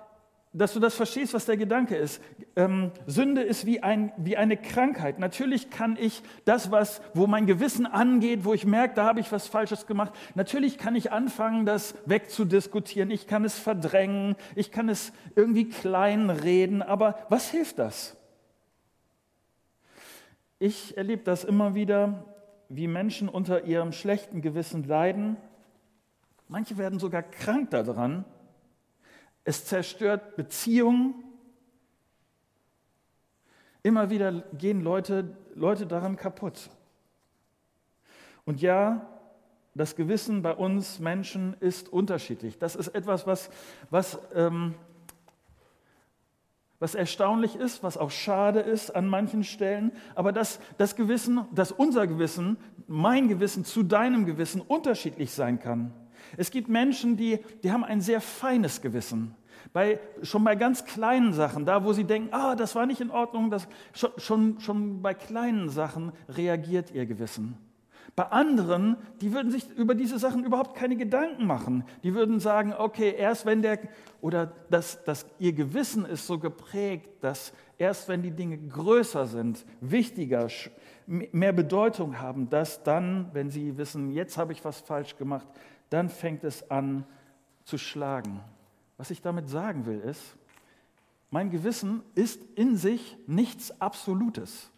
dass 0.57 0.73
du 0.73 0.81
das 0.81 0.95
verstehst, 0.95 1.35
was 1.35 1.45
der 1.45 1.57
Gedanke 1.57 1.97
ist. 1.97 2.23
Ähm, 2.57 2.91
Sünde 3.07 3.43
ist 3.43 3.67
wie, 3.67 3.83
ein, 3.83 4.13
wie 4.17 4.37
eine 4.37 4.57
Krankheit. 4.57 5.19
Natürlich 5.19 5.71
kann 5.71 5.97
ich 6.01 6.23
das, 6.45 6.71
was, 6.71 7.03
wo 7.15 7.27
mein 7.27 7.47
Gewissen 7.47 7.87
angeht, 7.87 8.45
wo 8.45 8.55
ich 8.55 8.65
merke, 8.65 8.95
da 8.95 9.05
habe 9.05 9.21
ich 9.21 9.31
was 9.31 9.47
Falsches 9.49 9.87
gemacht, 9.87 10.13
natürlich 10.35 10.79
kann 10.79 10.97
ich 10.97 11.13
anfangen, 11.13 11.67
das 11.67 11.95
wegzudiskutieren. 12.07 13.11
Ich 13.11 13.27
kann 13.27 13.45
es 13.45 13.59
verdrängen, 13.59 14.37
ich 14.55 14.73
kann 14.73 14.89
es 14.89 15.13
irgendwie 15.35 15.69
kleinreden, 15.69 16.83
aber 16.83 17.19
was 17.29 17.51
hilft 17.51 17.79
das? 17.79 18.17
Ich 20.59 20.97
erlebe 20.97 21.23
das 21.23 21.45
immer 21.45 21.75
wieder, 21.75 22.25
wie 22.71 22.89
Menschen 22.89 23.29
unter 23.29 23.65
ihrem 23.65 23.93
schlechten 23.93 24.41
Gewissen 24.41 24.85
leiden. 24.85 25.37
Manche 26.49 26.79
werden 26.79 26.99
sogar 26.99 27.23
krank 27.23 27.71
daran 27.71 28.25
es 29.47 29.65
zerstört 29.65 30.37
Beziehungen. 30.37 31.15
Immer 33.85 34.11
wieder 34.11 34.33
gehen 34.59 34.83
Leute, 34.83 35.37
Leute 35.55 35.87
daran 35.87 36.17
kaputt. 36.17 36.69
Und 38.45 38.61
ja, 38.61 39.09
das 39.75 39.95
Gewissen 39.95 40.43
bei 40.43 40.53
uns 40.53 40.99
Menschen 40.99 41.55
ist 41.61 41.89
unterschiedlich. 41.89 42.59
Das 42.59 42.75
ist 42.75 42.89
etwas, 42.89 43.29
was, 43.29 43.49
was, 43.91 44.19
ähm, 44.35 44.75
was 46.81 46.97
erstaunlich 46.97 47.55
ist, 47.55 47.85
was 47.85 47.97
auch 47.97 48.11
schade 48.11 48.59
ist 48.59 48.97
an 48.97 49.07
manchen 49.07 49.45
Stellen. 49.45 49.93
Aber 50.17 50.33
dass 50.33 50.59
das 50.77 50.97
Gewissen, 50.97 51.47
dass 51.55 51.71
unser 51.71 52.09
Gewissen, 52.09 52.57
mein 52.89 53.29
Gewissen 53.29 53.65
zu 53.65 53.85
deinem 53.85 54.27
Gewissen 54.27 54.61
unterschiedlich 54.61 55.31
sein 55.31 55.61
kann. 55.61 55.93
Es 56.37 56.51
gibt 56.51 56.69
Menschen, 56.69 57.17
die, 57.17 57.39
die 57.63 57.73
haben 57.73 57.85
ein 57.85 58.01
sehr 58.01 58.21
feines 58.21 58.81
Gewissen. 58.81 59.35
Bei, 59.73 59.99
schon 60.23 60.45
bei 60.45 60.55
ganz 60.55 60.85
kleinen 60.85 61.33
Sachen, 61.33 61.65
da 61.65 61.85
wo 61.85 61.93
sie 61.93 62.05
denken, 62.05 62.33
ah, 62.33 62.55
das 62.55 62.75
war 62.75 62.87
nicht 62.87 63.01
in 63.01 63.11
Ordnung, 63.11 63.51
das, 63.51 63.69
schon, 63.93 64.11
schon, 64.17 64.61
schon 64.61 65.03
bei 65.03 65.13
kleinen 65.13 65.69
Sachen 65.69 66.13
reagiert 66.29 66.93
ihr 66.93 67.07
Gewissen. 67.07 67.59
Bei 68.15 68.25
anderen, 68.31 68.97
die 69.21 69.35
würden 69.35 69.51
sich 69.51 69.69
über 69.77 69.95
diese 69.95 70.19
Sachen 70.19 70.43
überhaupt 70.43 70.75
keine 70.75 70.97
Gedanken 70.97 71.47
machen. 71.47 71.85
Die 72.03 72.15
würden 72.15 72.41
sagen, 72.41 72.73
okay, 72.73 73.15
erst 73.15 73.45
wenn 73.45 73.61
der, 73.61 73.79
oder 74.23 74.53
dass, 74.71 75.05
dass 75.05 75.27
ihr 75.39 75.53
Gewissen 75.53 76.07
ist 76.07 76.27
so 76.27 76.39
geprägt, 76.39 77.11
dass 77.21 77.53
erst 77.77 78.09
wenn 78.09 78.23
die 78.23 78.31
Dinge 78.31 78.57
größer 78.57 79.27
sind, 79.27 79.67
wichtiger, 79.83 80.49
mehr 81.07 81.53
Bedeutung 81.53 82.19
haben, 82.19 82.49
dass 82.49 82.83
dann, 82.83 83.29
wenn 83.35 83.51
sie 83.51 83.77
wissen, 83.77 84.11
jetzt 84.11 84.39
habe 84.39 84.53
ich 84.55 84.65
was 84.65 84.81
falsch 84.81 85.17
gemacht, 85.17 85.47
dann 85.91 86.09
fängt 86.09 86.45
es 86.45 86.71
an 86.71 87.05
zu 87.65 87.79
schlagen. 87.79 88.41
Was 88.97 89.11
ich 89.11 89.23
damit 89.23 89.49
sagen 89.49 89.87
will, 89.87 90.01
ist, 90.01 90.37
mein 91.31 91.51
Gewissen 91.51 92.03
ist 92.15 92.43
in 92.55 92.77
sich 92.77 93.17
nichts 93.27 93.81
Absolutes. 93.81 94.71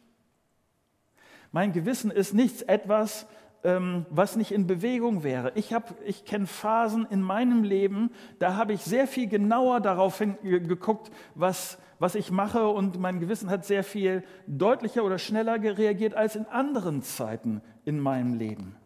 Mein 1.52 1.72
Gewissen 1.72 2.10
ist 2.10 2.34
nichts 2.34 2.62
etwas, 2.62 3.26
ähm, 3.64 4.06
was 4.10 4.36
nicht 4.36 4.52
in 4.52 4.66
Bewegung 4.66 5.22
wäre. 5.22 5.52
Ich, 5.54 5.74
ich 6.04 6.24
kenne 6.24 6.46
Phasen 6.46 7.06
in 7.10 7.22
meinem 7.22 7.64
Leben, 7.64 8.10
da 8.38 8.56
habe 8.56 8.72
ich 8.72 8.82
sehr 8.82 9.06
viel 9.06 9.28
genauer 9.28 9.80
darauf 9.80 10.22
geguckt, 10.42 11.10
was, 11.34 11.78
was 11.98 12.14
ich 12.14 12.30
mache 12.30 12.68
und 12.68 12.98
mein 12.98 13.20
Gewissen 13.20 13.50
hat 13.50 13.64
sehr 13.64 13.84
viel 13.84 14.22
deutlicher 14.46 15.04
oder 15.04 15.18
schneller 15.18 15.60
reagiert 15.60 16.14
als 16.14 16.36
in 16.36 16.46
anderen 16.46 17.02
Zeiten 17.02 17.60
in 17.84 17.98
meinem 17.98 18.34
Leben. 18.34 18.76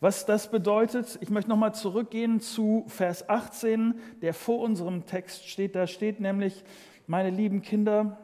Was 0.00 0.24
das 0.24 0.50
bedeutet, 0.50 1.18
ich 1.20 1.28
möchte 1.28 1.50
nochmal 1.50 1.74
zurückgehen 1.74 2.40
zu 2.40 2.84
Vers 2.88 3.28
18, 3.28 3.94
der 4.22 4.32
vor 4.32 4.60
unserem 4.60 5.04
Text 5.04 5.46
steht. 5.46 5.76
Da 5.76 5.86
steht 5.86 6.20
nämlich, 6.20 6.64
meine 7.06 7.28
lieben 7.28 7.60
Kinder, 7.60 8.18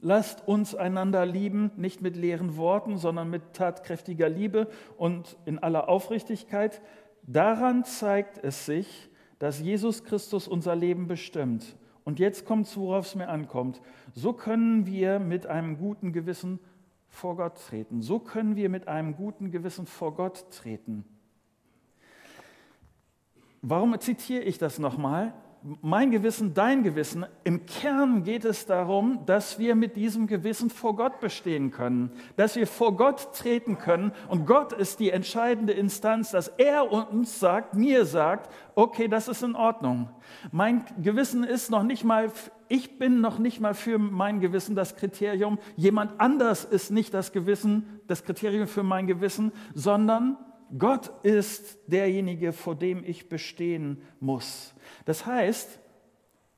lasst 0.00 0.48
uns 0.48 0.74
einander 0.74 1.24
lieben, 1.24 1.70
nicht 1.76 2.02
mit 2.02 2.16
leeren 2.16 2.56
Worten, 2.56 2.98
sondern 2.98 3.30
mit 3.30 3.52
tatkräftiger 3.52 4.28
Liebe 4.28 4.66
und 4.96 5.36
in 5.44 5.60
aller 5.60 5.88
Aufrichtigkeit. 5.88 6.82
Daran 7.22 7.84
zeigt 7.84 8.42
es 8.42 8.66
sich, 8.66 9.08
dass 9.38 9.60
Jesus 9.60 10.02
Christus 10.02 10.48
unser 10.48 10.74
Leben 10.74 11.06
bestimmt. 11.06 11.76
Und 12.02 12.18
jetzt 12.18 12.44
kommt 12.44 12.66
es, 12.66 12.76
worauf 12.76 13.06
es 13.06 13.14
mir 13.14 13.28
ankommt. 13.28 13.80
So 14.12 14.32
können 14.32 14.86
wir 14.86 15.20
mit 15.20 15.46
einem 15.46 15.78
guten 15.78 16.12
Gewissen 16.12 16.58
vor 17.08 17.36
Gott 17.36 17.56
treten. 17.68 18.02
So 18.02 18.18
können 18.18 18.56
wir 18.56 18.68
mit 18.68 18.88
einem 18.88 19.16
guten 19.16 19.50
Gewissen 19.50 19.86
vor 19.86 20.14
Gott 20.14 20.50
treten. 20.50 21.04
Warum 23.62 23.98
zitiere 23.98 24.42
ich 24.42 24.58
das 24.58 24.78
nochmal? 24.78 25.34
Mein 25.82 26.10
Gewissen, 26.12 26.54
dein 26.54 26.82
Gewissen. 26.84 27.26
Im 27.42 27.66
Kern 27.66 28.22
geht 28.22 28.44
es 28.44 28.66
darum, 28.66 29.20
dass 29.26 29.58
wir 29.58 29.74
mit 29.74 29.96
diesem 29.96 30.26
Gewissen 30.26 30.70
vor 30.70 30.94
Gott 30.94 31.20
bestehen 31.20 31.72
können, 31.72 32.12
dass 32.36 32.54
wir 32.54 32.66
vor 32.66 32.96
Gott 32.96 33.34
treten 33.34 33.78
können 33.78 34.12
und 34.28 34.46
Gott 34.46 34.72
ist 34.72 35.00
die 35.00 35.10
entscheidende 35.10 35.72
Instanz, 35.72 36.30
dass 36.30 36.48
er 36.48 36.92
uns 36.92 37.40
sagt, 37.40 37.74
mir 37.74 38.04
sagt, 38.04 38.52
okay, 38.74 39.08
das 39.08 39.26
ist 39.26 39.42
in 39.42 39.56
Ordnung. 39.56 40.08
Mein 40.52 40.84
Gewissen 41.02 41.42
ist 41.42 41.70
noch 41.70 41.82
nicht 41.82 42.04
mal, 42.04 42.30
ich 42.68 42.98
bin 42.98 43.20
noch 43.20 43.38
nicht 43.38 43.60
mal 43.60 43.74
für 43.74 43.98
mein 43.98 44.40
Gewissen 44.40 44.76
das 44.76 44.94
Kriterium, 44.94 45.58
jemand 45.74 46.20
anders 46.20 46.64
ist 46.64 46.90
nicht 46.90 47.12
das 47.12 47.32
Gewissen, 47.32 48.00
das 48.06 48.24
Kriterium 48.24 48.68
für 48.68 48.84
mein 48.84 49.08
Gewissen, 49.08 49.50
sondern 49.74 50.36
Gott 50.78 51.12
ist 51.22 51.78
derjenige, 51.86 52.52
vor 52.52 52.74
dem 52.74 53.04
ich 53.04 53.28
bestehen 53.28 54.02
muss. 54.20 54.74
Das 55.06 55.24
heißt, 55.24 55.80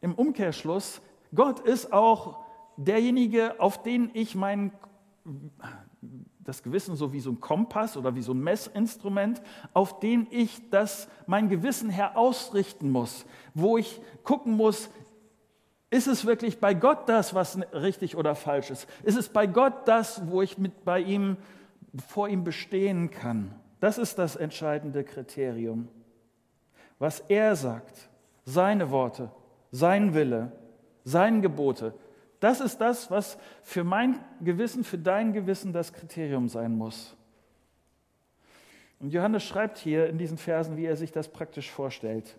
im 0.01 0.15
Umkehrschluss, 0.15 1.01
Gott 1.33 1.61
ist 1.61 1.93
auch 1.93 2.45
derjenige, 2.77 3.61
auf 3.61 3.83
den 3.83 4.11
ich 4.15 4.35
mein 4.35 4.73
das 6.49 6.63
Gewissen 6.63 6.97
so 6.97 7.13
wie 7.13 7.21
so 7.21 7.31
ein 7.31 7.41
Kompass 7.41 7.99
oder 7.99 8.15
wie 8.15 8.23
so 8.23 8.33
ein 8.33 8.41
Messinstrument, 8.41 9.43
auf 9.75 10.01
den 10.01 10.27
ich 10.31 10.71
das 10.71 11.09
mein 11.27 11.51
Gewissen 11.51 11.91
her 11.91 12.17
ausrichten 12.17 12.91
muss, 12.91 13.27
wo 13.53 13.77
ich 13.77 14.01
gucken 14.25 14.55
muss, 14.55 14.89
ist 15.91 16.07
es 16.07 16.25
wirklich 16.25 16.59
bei 16.59 16.73
Gott 16.73 17.07
das, 17.07 17.35
was 17.35 17.59
richtig 17.75 18.17
oder 18.17 18.35
falsch 18.35 18.71
ist? 18.71 18.89
Ist 19.03 19.19
es 19.19 19.29
bei 19.29 19.47
Gott 19.47 19.87
das, 19.87 20.27
wo 20.31 20.41
ich 20.41 20.57
mit 20.57 20.87
bei 20.87 21.01
ihm 21.01 21.37
vor 22.09 22.29
ihm 22.29 22.45
bestehen 22.45 23.11
kann? 23.11 23.55
Das 23.81 23.99
ist 23.99 24.19
das 24.19 24.35
entscheidende 24.35 25.05
Kriterium. 25.05 25.89
Was 26.99 27.21
er 27.29 27.57
sagt, 27.57 28.09
seine 28.49 28.91
Worte, 28.91 29.31
sein 29.71 30.15
Wille, 30.15 30.53
seine 31.05 31.43
Gebote, 31.43 31.93
das 32.41 32.61
ist 32.61 32.79
das, 32.79 33.11
was 33.11 33.37
für 33.63 33.85
mein 33.85 34.21
Gewissen, 34.41 34.85
für 34.85 34.97
dein 34.97 35.33
Gewissen 35.33 35.73
das 35.73 35.93
Kriterium 35.93 36.49
sein 36.49 36.75
muss. 36.75 37.15
Und 39.01 39.13
Johannes 39.13 39.45
schreibt 39.45 39.77
hier 39.77 40.09
in 40.09 40.19
diesen 40.19 40.39
Versen, 40.39 40.77
wie 40.77 40.87
er 40.87 40.97
sich 40.97 41.13
das 41.13 41.29
praktisch 41.29 41.71
vorstellt. 41.71 42.39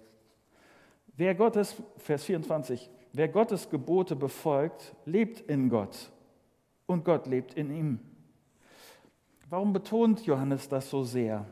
Wer 1.16 1.36
Gottes, 1.36 1.76
Vers 1.98 2.24
24, 2.24 2.90
wer 3.14 3.28
Gottes 3.28 3.70
Gebote 3.70 4.16
befolgt, 4.16 4.96
lebt 5.06 5.42
in 5.42 5.70
Gott 5.70 6.12
und 6.88 7.06
Gott 7.06 7.28
lebt 7.28 7.54
in 7.54 7.70
ihm. 7.76 8.00
Warum 9.50 9.74
betont 9.74 10.26
Johannes 10.26 10.70
das 10.70 10.90
so 10.90 11.04
sehr? 11.04 11.46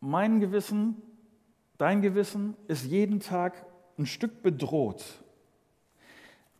Mein 0.00 0.40
Gewissen, 0.40 1.02
dein 1.78 2.02
Gewissen 2.02 2.56
ist 2.68 2.84
jeden 2.84 3.20
Tag 3.20 3.66
ein 3.98 4.06
Stück 4.06 4.42
bedroht. 4.42 5.04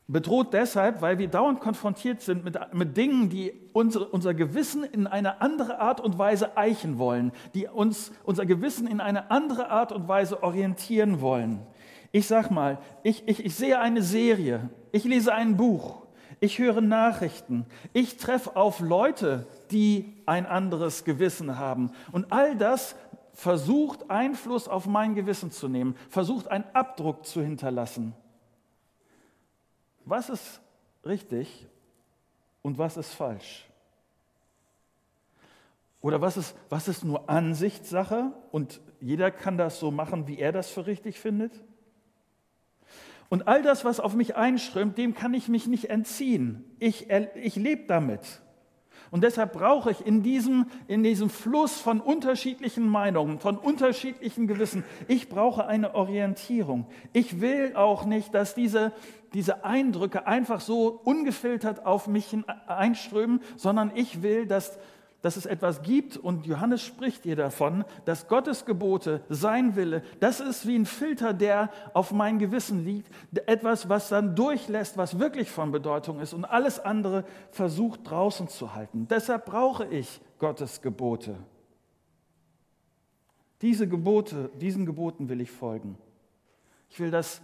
Bedroht 0.08 0.52
deshalb, 0.52 1.02
weil 1.02 1.18
wir 1.18 1.26
dauernd 1.26 1.58
konfrontiert 1.58 2.20
sind 2.20 2.44
mit, 2.44 2.56
mit 2.72 2.96
Dingen, 2.96 3.28
die 3.28 3.52
unsere, 3.72 4.06
unser 4.06 4.34
Gewissen 4.34 4.84
in 4.84 5.08
eine 5.08 5.40
andere 5.40 5.80
Art 5.80 6.00
und 6.00 6.16
Weise 6.16 6.56
eichen 6.56 6.98
wollen, 6.98 7.32
die 7.54 7.66
uns 7.66 8.12
unser 8.22 8.46
Gewissen 8.46 8.86
in 8.86 9.00
eine 9.00 9.32
andere 9.32 9.68
Art 9.68 9.90
und 9.90 10.06
Weise 10.06 10.44
orientieren 10.44 11.20
wollen. 11.20 11.60
Ich 12.12 12.28
sag 12.28 12.52
mal, 12.52 12.78
ich, 13.02 13.26
ich, 13.26 13.44
ich 13.44 13.56
sehe 13.56 13.80
eine 13.80 14.00
Serie, 14.00 14.70
ich 14.92 15.02
lese 15.02 15.34
ein 15.34 15.56
Buch, 15.56 16.06
ich 16.38 16.60
höre 16.60 16.80
Nachrichten, 16.80 17.66
ich 17.92 18.16
treffe 18.16 18.54
auf 18.54 18.78
Leute, 18.78 19.46
die 19.72 20.14
ein 20.24 20.46
anderes 20.46 21.04
Gewissen 21.04 21.58
haben. 21.58 21.90
Und 22.12 22.30
all 22.30 22.56
das 22.56 22.94
versucht 23.36 24.10
Einfluss 24.10 24.66
auf 24.66 24.86
mein 24.86 25.14
Gewissen 25.14 25.50
zu 25.50 25.68
nehmen, 25.68 25.94
versucht 26.08 26.48
einen 26.48 26.64
Abdruck 26.72 27.26
zu 27.26 27.42
hinterlassen. 27.42 28.14
Was 30.06 30.30
ist 30.30 30.62
richtig 31.04 31.66
und 32.62 32.78
was 32.78 32.96
ist 32.96 33.12
falsch? 33.12 33.66
Oder 36.00 36.22
was 36.22 36.38
ist, 36.38 36.56
was 36.70 36.88
ist 36.88 37.04
nur 37.04 37.28
Ansichtssache 37.28 38.32
und 38.52 38.80
jeder 39.00 39.30
kann 39.30 39.58
das 39.58 39.80
so 39.80 39.90
machen, 39.90 40.26
wie 40.26 40.38
er 40.38 40.52
das 40.52 40.70
für 40.70 40.86
richtig 40.86 41.20
findet? 41.20 41.52
Und 43.28 43.48
all 43.48 43.60
das, 43.62 43.84
was 43.84 44.00
auf 44.00 44.14
mich 44.14 44.36
einströmt, 44.36 44.96
dem 44.96 45.14
kann 45.14 45.34
ich 45.34 45.48
mich 45.48 45.66
nicht 45.66 45.90
entziehen. 45.90 46.64
Ich, 46.78 47.10
ich 47.10 47.56
lebe 47.56 47.86
damit. 47.86 48.40
Und 49.16 49.22
deshalb 49.22 49.54
brauche 49.54 49.90
ich 49.90 50.06
in 50.06 50.22
diesem, 50.22 50.66
in 50.88 51.02
diesem 51.02 51.30
Fluss 51.30 51.80
von 51.80 52.02
unterschiedlichen 52.02 52.86
Meinungen, 52.86 53.38
von 53.38 53.56
unterschiedlichen 53.56 54.46
Gewissen, 54.46 54.84
ich 55.08 55.30
brauche 55.30 55.66
eine 55.66 55.94
Orientierung. 55.94 56.84
Ich 57.14 57.40
will 57.40 57.74
auch 57.76 58.04
nicht, 58.04 58.34
dass 58.34 58.54
diese, 58.54 58.92
diese 59.32 59.64
Eindrücke 59.64 60.26
einfach 60.26 60.60
so 60.60 61.00
ungefiltert 61.02 61.86
auf 61.86 62.08
mich 62.08 62.36
einströmen, 62.66 63.40
sondern 63.56 63.90
ich 63.94 64.20
will, 64.20 64.44
dass 64.44 64.78
dass 65.22 65.36
es 65.36 65.46
etwas 65.46 65.82
gibt, 65.82 66.16
und 66.16 66.46
Johannes 66.46 66.82
spricht 66.82 67.24
hier 67.24 67.36
davon, 67.36 67.84
dass 68.04 68.28
Gottes 68.28 68.64
Gebote, 68.64 69.22
sein 69.28 69.74
Wille, 69.74 70.02
das 70.20 70.40
ist 70.40 70.66
wie 70.66 70.76
ein 70.76 70.86
Filter, 70.86 71.32
der 71.34 71.70
auf 71.94 72.12
mein 72.12 72.38
Gewissen 72.38 72.84
liegt, 72.84 73.10
etwas, 73.46 73.88
was 73.88 74.08
dann 74.08 74.36
durchlässt, 74.36 74.96
was 74.96 75.18
wirklich 75.18 75.50
von 75.50 75.72
Bedeutung 75.72 76.20
ist 76.20 76.32
und 76.32 76.44
alles 76.44 76.78
andere 76.78 77.24
versucht 77.50 78.00
draußen 78.08 78.48
zu 78.48 78.74
halten. 78.74 79.08
Deshalb 79.08 79.46
brauche 79.46 79.86
ich 79.86 80.20
Gottes 80.38 80.82
Gebote. 80.82 81.36
Diese 83.62 83.88
Gebote, 83.88 84.50
diesen 84.60 84.84
Geboten 84.84 85.28
will 85.28 85.40
ich 85.40 85.50
folgen. 85.50 85.96
Ich 86.90 87.00
will, 87.00 87.10
dass, 87.10 87.40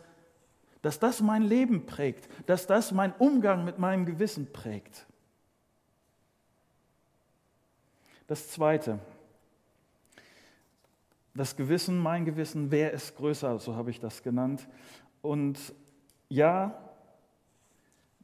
dass 0.82 0.98
das 0.98 1.20
mein 1.20 1.42
Leben 1.42 1.86
prägt, 1.86 2.28
dass 2.46 2.66
das 2.66 2.92
mein 2.92 3.12
Umgang 3.18 3.64
mit 3.64 3.78
meinem 3.78 4.04
Gewissen 4.04 4.52
prägt. 4.52 5.06
Das 8.26 8.50
Zweite, 8.50 8.98
das 11.34 11.56
Gewissen, 11.56 11.98
mein 11.98 12.24
Gewissen, 12.24 12.70
wer 12.70 12.92
ist 12.92 13.16
größer, 13.16 13.58
so 13.58 13.74
habe 13.74 13.90
ich 13.90 14.00
das 14.00 14.22
genannt. 14.22 14.68
Und 15.22 15.58
ja, 16.28 16.78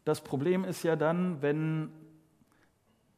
das 0.04 0.20
Problem 0.20 0.64
ist 0.64 0.82
ja 0.84 0.96
dann, 0.96 1.42
wenn, 1.42 1.90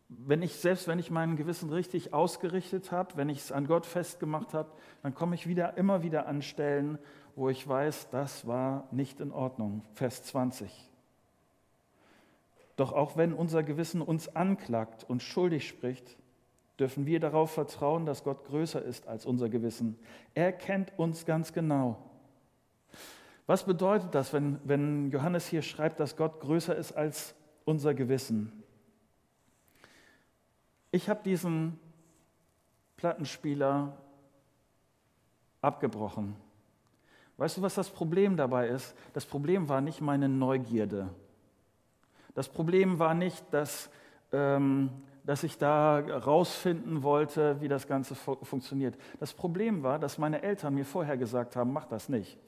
wenn 0.08 0.42
ich, 0.42 0.56
selbst 0.56 0.88
wenn 0.88 0.98
ich 0.98 1.10
mein 1.10 1.36
Gewissen 1.36 1.70
richtig 1.70 2.12
ausgerichtet 2.12 2.92
habe, 2.92 3.16
wenn 3.16 3.28
ich 3.28 3.38
es 3.38 3.52
an 3.52 3.66
Gott 3.66 3.86
festgemacht 3.86 4.54
habe, 4.54 4.70
dann 5.02 5.14
komme 5.14 5.34
ich 5.34 5.46
wieder, 5.46 5.76
immer 5.76 6.02
wieder 6.02 6.26
an 6.26 6.42
Stellen, 6.42 6.98
wo 7.36 7.48
ich 7.48 7.66
weiß, 7.66 8.10
das 8.10 8.46
war 8.46 8.88
nicht 8.90 9.20
in 9.20 9.32
Ordnung. 9.32 9.82
Vers 9.94 10.24
20. 10.24 10.90
Doch 12.76 12.92
auch 12.92 13.16
wenn 13.16 13.32
unser 13.32 13.62
Gewissen 13.62 14.02
uns 14.02 14.34
anklagt 14.34 15.04
und 15.08 15.22
schuldig 15.22 15.68
spricht, 15.68 16.16
dürfen 16.80 17.06
wir 17.06 17.20
darauf 17.20 17.52
vertrauen, 17.52 18.06
dass 18.06 18.24
Gott 18.24 18.44
größer 18.46 18.82
ist 18.82 19.06
als 19.06 19.26
unser 19.26 19.48
Gewissen. 19.48 19.98
Er 20.34 20.52
kennt 20.52 20.98
uns 20.98 21.26
ganz 21.26 21.52
genau. 21.52 21.98
Was 23.46 23.64
bedeutet 23.64 24.14
das, 24.14 24.32
wenn, 24.32 24.58
wenn 24.64 25.10
Johannes 25.10 25.46
hier 25.46 25.62
schreibt, 25.62 26.00
dass 26.00 26.16
Gott 26.16 26.40
größer 26.40 26.74
ist 26.74 26.92
als 26.92 27.34
unser 27.64 27.94
Gewissen? 27.94 28.62
Ich 30.90 31.08
habe 31.08 31.20
diesen 31.22 31.78
Plattenspieler 32.96 33.96
abgebrochen. 35.60 36.34
Weißt 37.36 37.56
du, 37.56 37.62
was 37.62 37.74
das 37.74 37.90
Problem 37.90 38.36
dabei 38.36 38.68
ist? 38.68 38.94
Das 39.12 39.24
Problem 39.24 39.68
war 39.68 39.80
nicht 39.80 40.00
meine 40.00 40.28
Neugierde. 40.28 41.08
Das 42.34 42.48
Problem 42.48 42.98
war 42.98 43.14
nicht, 43.14 43.44
dass 43.52 43.90
ähm, 44.32 44.90
dass 45.24 45.42
ich 45.42 45.58
da 45.58 45.98
rausfinden 45.98 47.02
wollte, 47.02 47.60
wie 47.60 47.68
das 47.68 47.86
Ganze 47.86 48.14
fu 48.14 48.36
funktioniert. 48.42 48.96
Das 49.18 49.34
Problem 49.34 49.82
war, 49.82 49.98
dass 49.98 50.18
meine 50.18 50.42
Eltern 50.42 50.74
mir 50.74 50.84
vorher 50.84 51.16
gesagt 51.16 51.56
haben, 51.56 51.72
mach 51.72 51.86
das 51.86 52.08
nicht. 52.08 52.38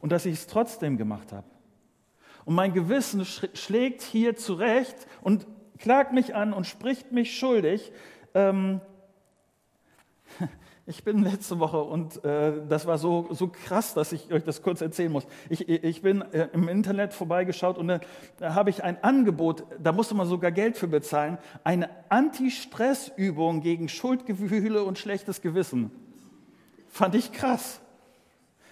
Und 0.00 0.12
dass 0.12 0.26
ich 0.26 0.34
es 0.34 0.46
trotzdem 0.46 0.96
gemacht 0.96 1.32
habe. 1.32 1.46
Und 2.44 2.54
mein 2.54 2.72
Gewissen 2.72 3.24
sch 3.24 3.48
schlägt 3.54 4.02
hier 4.02 4.36
zurecht 4.36 5.06
und 5.20 5.46
klagt 5.78 6.12
mich 6.12 6.34
an 6.34 6.52
und 6.52 6.66
spricht 6.66 7.12
mich 7.12 7.36
schuldig. 7.36 7.92
Ähm, 8.34 8.80
ich 10.88 11.02
bin 11.02 11.24
letzte 11.24 11.58
Woche 11.58 11.82
und 11.82 12.24
äh, 12.24 12.64
das 12.68 12.86
war 12.86 12.96
so, 12.96 13.26
so 13.30 13.48
krass, 13.48 13.92
dass 13.94 14.12
ich 14.12 14.32
euch 14.32 14.44
das 14.44 14.62
kurz 14.62 14.80
erzählen 14.80 15.10
muss. 15.10 15.26
Ich, 15.48 15.68
ich 15.68 16.00
bin 16.00 16.22
äh, 16.32 16.48
im 16.52 16.68
Internet 16.68 17.12
vorbeigeschaut 17.12 17.76
und 17.76 17.90
äh, 17.90 18.00
da 18.38 18.54
habe 18.54 18.70
ich 18.70 18.84
ein 18.84 19.02
Angebot, 19.02 19.64
da 19.80 19.90
musste 19.90 20.14
man 20.14 20.28
sogar 20.28 20.52
Geld 20.52 20.76
für 20.76 20.86
bezahlen, 20.86 21.38
eine 21.64 21.90
Anti-Stress-Übung 22.08 23.62
gegen 23.62 23.88
Schuldgefühle 23.88 24.84
und 24.84 24.96
schlechtes 24.96 25.42
Gewissen. 25.42 25.90
Fand 26.88 27.16
ich 27.16 27.32
krass. 27.32 27.80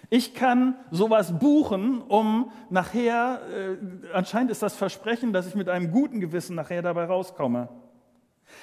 Ich 0.09 0.33
kann 0.33 0.75
sowas 0.91 1.37
buchen, 1.37 2.01
um 2.01 2.51
nachher, 2.69 3.41
äh, 3.53 4.13
anscheinend 4.13 4.51
ist 4.51 4.61
das 4.61 4.75
Versprechen, 4.75 5.33
dass 5.33 5.47
ich 5.47 5.55
mit 5.55 5.67
einem 5.67 5.91
guten 5.91 6.21
Gewissen 6.21 6.55
nachher 6.55 6.81
dabei 6.81 7.05
rauskomme. 7.05 7.67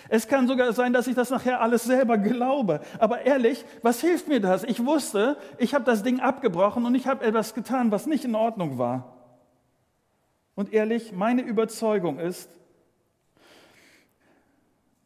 Es 0.08 0.28
kann 0.28 0.46
sogar 0.46 0.72
sein, 0.72 0.92
dass 0.92 1.06
ich 1.06 1.14
das 1.14 1.30
nachher 1.30 1.60
alles 1.60 1.84
selber 1.84 2.18
glaube. 2.18 2.80
Aber 2.98 3.22
ehrlich, 3.22 3.64
was 3.82 4.00
hilft 4.00 4.28
mir 4.28 4.40
das? 4.40 4.64
Ich 4.64 4.84
wusste, 4.84 5.36
ich 5.58 5.74
habe 5.74 5.84
das 5.84 6.02
Ding 6.02 6.20
abgebrochen 6.20 6.84
und 6.86 6.94
ich 6.94 7.06
habe 7.06 7.24
etwas 7.24 7.54
getan, 7.54 7.90
was 7.90 8.06
nicht 8.06 8.24
in 8.24 8.34
Ordnung 8.34 8.78
war. 8.78 9.16
Und 10.54 10.72
ehrlich, 10.72 11.12
meine 11.12 11.42
Überzeugung 11.42 12.18
ist, 12.18 12.50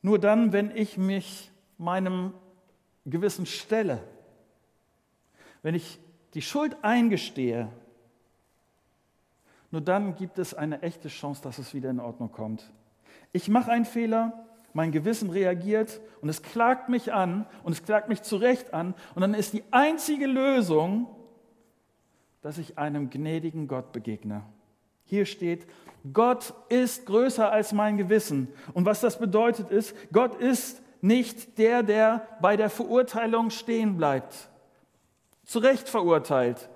nur 0.02 0.18
dann, 0.18 0.52
wenn 0.52 0.74
ich 0.76 0.98
mich 0.98 1.50
meinem 1.78 2.32
Gewissen 3.04 3.46
stelle, 3.46 4.02
wenn 5.62 5.74
ich 5.74 5.98
die 6.34 6.42
Schuld 6.42 6.76
eingestehe, 6.82 7.68
nur 9.70 9.80
dann 9.80 10.14
gibt 10.14 10.38
es 10.38 10.54
eine 10.54 10.82
echte 10.82 11.08
Chance, 11.08 11.42
dass 11.42 11.58
es 11.58 11.74
wieder 11.74 11.90
in 11.90 12.00
Ordnung 12.00 12.30
kommt. 12.30 12.72
Ich 13.32 13.48
mache 13.48 13.70
einen 13.70 13.84
Fehler, 13.84 14.45
mein 14.76 14.92
Gewissen 14.92 15.30
reagiert 15.30 16.02
und 16.20 16.28
es 16.28 16.42
klagt 16.42 16.90
mich 16.90 17.10
an 17.10 17.46
und 17.64 17.72
es 17.72 17.82
klagt 17.82 18.10
mich 18.10 18.20
zu 18.20 18.36
Recht 18.36 18.74
an 18.74 18.94
und 19.14 19.22
dann 19.22 19.32
ist 19.32 19.54
die 19.54 19.64
einzige 19.70 20.26
Lösung, 20.26 21.06
dass 22.42 22.58
ich 22.58 22.76
einem 22.76 23.08
gnädigen 23.08 23.68
Gott 23.68 23.92
begegne. 23.92 24.42
Hier 25.04 25.24
steht, 25.24 25.66
Gott 26.12 26.52
ist 26.68 27.06
größer 27.06 27.50
als 27.50 27.72
mein 27.72 27.96
Gewissen. 27.96 28.48
Und 28.74 28.84
was 28.84 29.00
das 29.00 29.18
bedeutet 29.18 29.70
ist, 29.70 29.96
Gott 30.12 30.34
ist 30.34 30.82
nicht 31.00 31.56
der, 31.56 31.82
der 31.82 32.28
bei 32.42 32.58
der 32.58 32.68
Verurteilung 32.68 33.48
stehen 33.48 33.96
bleibt, 33.96 34.50
zu 35.44 35.58
Recht 35.58 35.88
verurteilt. 35.88 36.68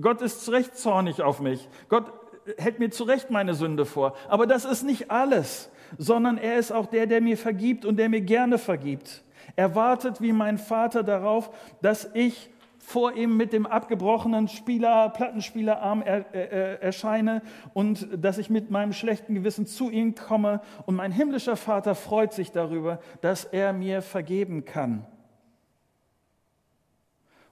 Gott 0.00 0.22
ist 0.22 0.44
zu 0.44 0.52
Recht 0.52 0.76
zornig 0.76 1.22
auf 1.22 1.40
mich. 1.40 1.68
Gott 1.88 2.12
hält 2.56 2.78
mir 2.78 2.90
zu 2.90 3.02
Recht 3.02 3.30
meine 3.30 3.54
Sünde 3.54 3.84
vor. 3.84 4.14
Aber 4.28 4.46
das 4.46 4.64
ist 4.64 4.84
nicht 4.84 5.10
alles, 5.10 5.70
sondern 5.98 6.38
er 6.38 6.58
ist 6.58 6.72
auch 6.72 6.86
der, 6.86 7.06
der 7.06 7.20
mir 7.20 7.36
vergibt 7.36 7.84
und 7.84 7.96
der 7.96 8.08
mir 8.08 8.20
gerne 8.20 8.58
vergibt. 8.58 9.22
Er 9.56 9.74
wartet 9.74 10.20
wie 10.20 10.32
mein 10.32 10.58
Vater 10.58 11.02
darauf, 11.02 11.50
dass 11.80 12.10
ich 12.14 12.50
vor 12.78 13.14
ihm 13.14 13.36
mit 13.36 13.54
dem 13.54 13.64
abgebrochenen 13.64 14.46
Spieler, 14.46 15.08
Plattenspielerarm 15.08 16.02
er, 16.02 16.34
äh, 16.34 16.80
erscheine 16.82 17.40
und 17.72 18.06
dass 18.12 18.36
ich 18.36 18.50
mit 18.50 18.70
meinem 18.70 18.92
schlechten 18.92 19.34
Gewissen 19.34 19.66
zu 19.66 19.90
ihm 19.90 20.14
komme. 20.14 20.60
Und 20.84 20.96
mein 20.96 21.10
himmlischer 21.10 21.56
Vater 21.56 21.94
freut 21.94 22.34
sich 22.34 22.52
darüber, 22.52 23.00
dass 23.22 23.44
er 23.44 23.72
mir 23.72 24.02
vergeben 24.02 24.66
kann. 24.66 25.06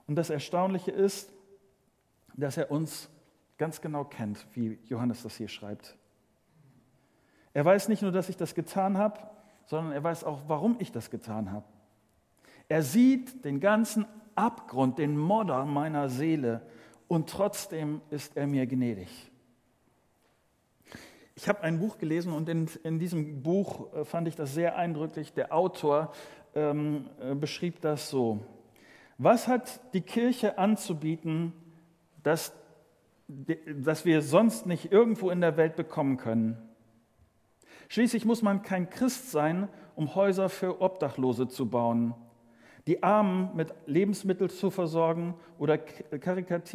Und 0.07 0.15
das 0.15 0.29
Erstaunliche 0.29 0.91
ist, 0.91 1.31
dass 2.35 2.57
er 2.57 2.69
uns 2.69 3.09
ganz 3.57 3.81
genau 3.81 4.03
kennt, 4.03 4.45
wie 4.53 4.77
Johannes 4.85 5.23
das 5.23 5.35
hier 5.37 5.47
schreibt. 5.47 5.97
Er 7.53 7.65
weiß 7.65 7.87
nicht 7.89 8.01
nur, 8.01 8.11
dass 8.11 8.29
ich 8.29 8.37
das 8.37 8.55
getan 8.55 8.97
habe, 8.97 9.19
sondern 9.65 9.93
er 9.93 10.03
weiß 10.03 10.23
auch, 10.23 10.41
warum 10.47 10.75
ich 10.79 10.91
das 10.91 11.09
getan 11.09 11.51
habe. 11.51 11.65
Er 12.67 12.81
sieht 12.81 13.45
den 13.45 13.59
ganzen 13.59 14.05
Abgrund, 14.35 14.97
den 14.97 15.17
Modder 15.17 15.65
meiner 15.65 16.09
Seele 16.09 16.61
und 17.07 17.29
trotzdem 17.29 18.01
ist 18.09 18.35
er 18.35 18.47
mir 18.47 18.65
gnädig. 18.65 19.31
Ich 21.35 21.49
habe 21.49 21.61
ein 21.61 21.79
Buch 21.79 21.97
gelesen 21.97 22.31
und 22.31 22.47
in, 22.49 22.69
in, 22.83 22.99
diesem 22.99 23.41
Buch 23.41 23.93
äh, 23.93 24.05
fand 24.05 24.27
ich 24.27 24.35
das 24.35 24.53
sehr 24.53 24.77
eindrücklich. 24.77 25.33
Der 25.33 25.53
Autor 25.53 26.13
ähm, 26.53 27.09
äh, 27.19 27.33
beschrieb 27.33 27.81
das 27.81 28.09
so. 28.09 28.45
Was 29.17 29.47
hat 29.47 29.93
die 29.93 30.01
Kirche 30.01 30.57
anzubieten, 30.57 31.53
das, 32.21 32.53
das 33.27 34.05
wir 34.05 34.21
sonst 34.21 34.65
nicht 34.65 34.91
irgendwo 34.91 35.31
in 35.31 35.41
der 35.41 35.57
Welt 35.57 35.75
bekommen 35.75 36.17
können? 36.17 36.57
Schließlich 37.93 38.25
muss 38.25 38.41
man 38.41 38.63
kein 38.63 38.89
Christ 38.89 39.29
sein, 39.29 39.69
um 39.95 40.15
Häuser 40.15 40.49
für 40.49 40.81
Obdachlose 40.81 41.47
zu 41.47 41.69
bauen 41.69 42.15
die 42.87 43.01
Armen 43.01 43.55
mit 43.55 43.73
Lebensmitteln 43.85 44.49
zu 44.49 44.69
versorgen 44.69 45.35
oder 45.57 45.77
karitativen 45.77 46.67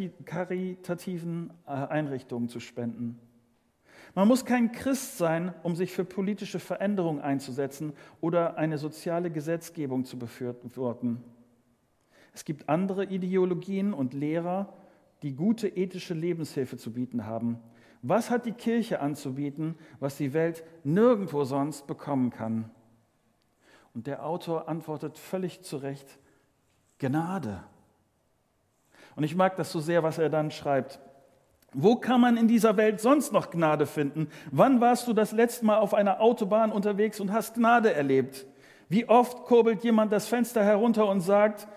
äh, 1.67 1.71
Einrichtungen 1.71 2.49
zu 2.49 2.59
spenden. 2.59 3.19
Man 4.15 4.27
muss 4.27 4.43
kein 4.43 4.71
Christ 4.71 5.19
sein, 5.19 5.53
um 5.61 5.75
sich 5.75 5.91
für 5.91 6.03
politische 6.03 6.57
Veränderungen 6.59 7.21
einzusetzen 7.21 7.93
oder 8.21 8.57
eine 8.57 8.79
soziale 8.79 9.29
Gesetzgebung 9.29 10.03
zu 10.03 10.17
befürworten. 10.17 11.23
Es 12.33 12.43
gibt 12.43 12.69
andere 12.69 13.05
Ideologien 13.05 13.93
und 13.93 14.15
Lehrer, 14.15 14.73
die 15.21 15.35
gute 15.35 15.67
ethische 15.67 16.15
Lebenshilfe 16.15 16.77
zu 16.77 16.91
bieten 16.91 17.27
haben. 17.27 17.59
Was 18.01 18.29
hat 18.29 18.45
die 18.45 18.53
Kirche 18.53 19.01
anzubieten, 19.01 19.77
was 19.99 20.17
die 20.17 20.33
Welt 20.33 20.63
nirgendwo 20.83 21.43
sonst 21.43 21.87
bekommen 21.87 22.29
kann? 22.29 22.69
Und 23.93 24.07
der 24.07 24.25
Autor 24.25 24.69
antwortet 24.69 25.17
völlig 25.17 25.61
zu 25.61 25.77
Recht, 25.77 26.19
Gnade. 26.99 27.63
Und 29.15 29.23
ich 29.23 29.35
mag 29.35 29.55
das 29.57 29.71
so 29.71 29.79
sehr, 29.79 30.03
was 30.03 30.17
er 30.17 30.29
dann 30.29 30.51
schreibt. 30.51 30.99
Wo 31.73 31.95
kann 31.95 32.21
man 32.21 32.37
in 32.37 32.47
dieser 32.47 32.77
Welt 32.77 32.99
sonst 32.99 33.31
noch 33.31 33.51
Gnade 33.51 33.85
finden? 33.85 34.29
Wann 34.51 34.81
warst 34.81 35.07
du 35.07 35.13
das 35.13 35.31
letzte 35.31 35.65
Mal 35.65 35.77
auf 35.77 35.93
einer 35.93 36.19
Autobahn 36.19 36.71
unterwegs 36.71 37.19
und 37.19 37.31
hast 37.31 37.55
Gnade 37.55 37.93
erlebt? 37.93 38.45
Wie 38.87 39.07
oft 39.07 39.43
kurbelt 39.45 39.83
jemand 39.83 40.11
das 40.11 40.27
Fenster 40.27 40.63
herunter 40.63 41.07
und 41.07 41.21
sagt, 41.21 41.67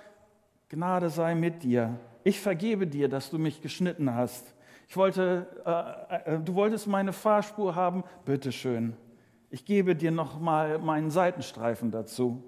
Gnade 0.71 1.11
sei 1.11 1.35
mit 1.35 1.63
dir. 1.63 1.99
Ich 2.25 2.41
vergebe 2.41 2.87
dir, 2.87 3.09
dass 3.09 3.29
du 3.29 3.39
mich 3.39 3.61
geschnitten 3.61 4.15
hast. 4.15 4.55
Ich 4.93 4.97
wollte, 4.99 5.47
äh, 5.65 6.35
äh, 6.35 6.39
du 6.39 6.53
wolltest 6.53 6.87
meine 6.87 7.15
Fahrspur 7.15 7.75
haben, 7.75 8.05
bitteschön. 8.27 8.95
Ich 9.49 9.65
gebe 9.65 9.97
dir 9.97 10.11
noch 10.11 10.39
mal 10.39 10.79
meinen 10.81 11.11
Seitenstreifen 11.11 11.91
dazu. 11.91 12.45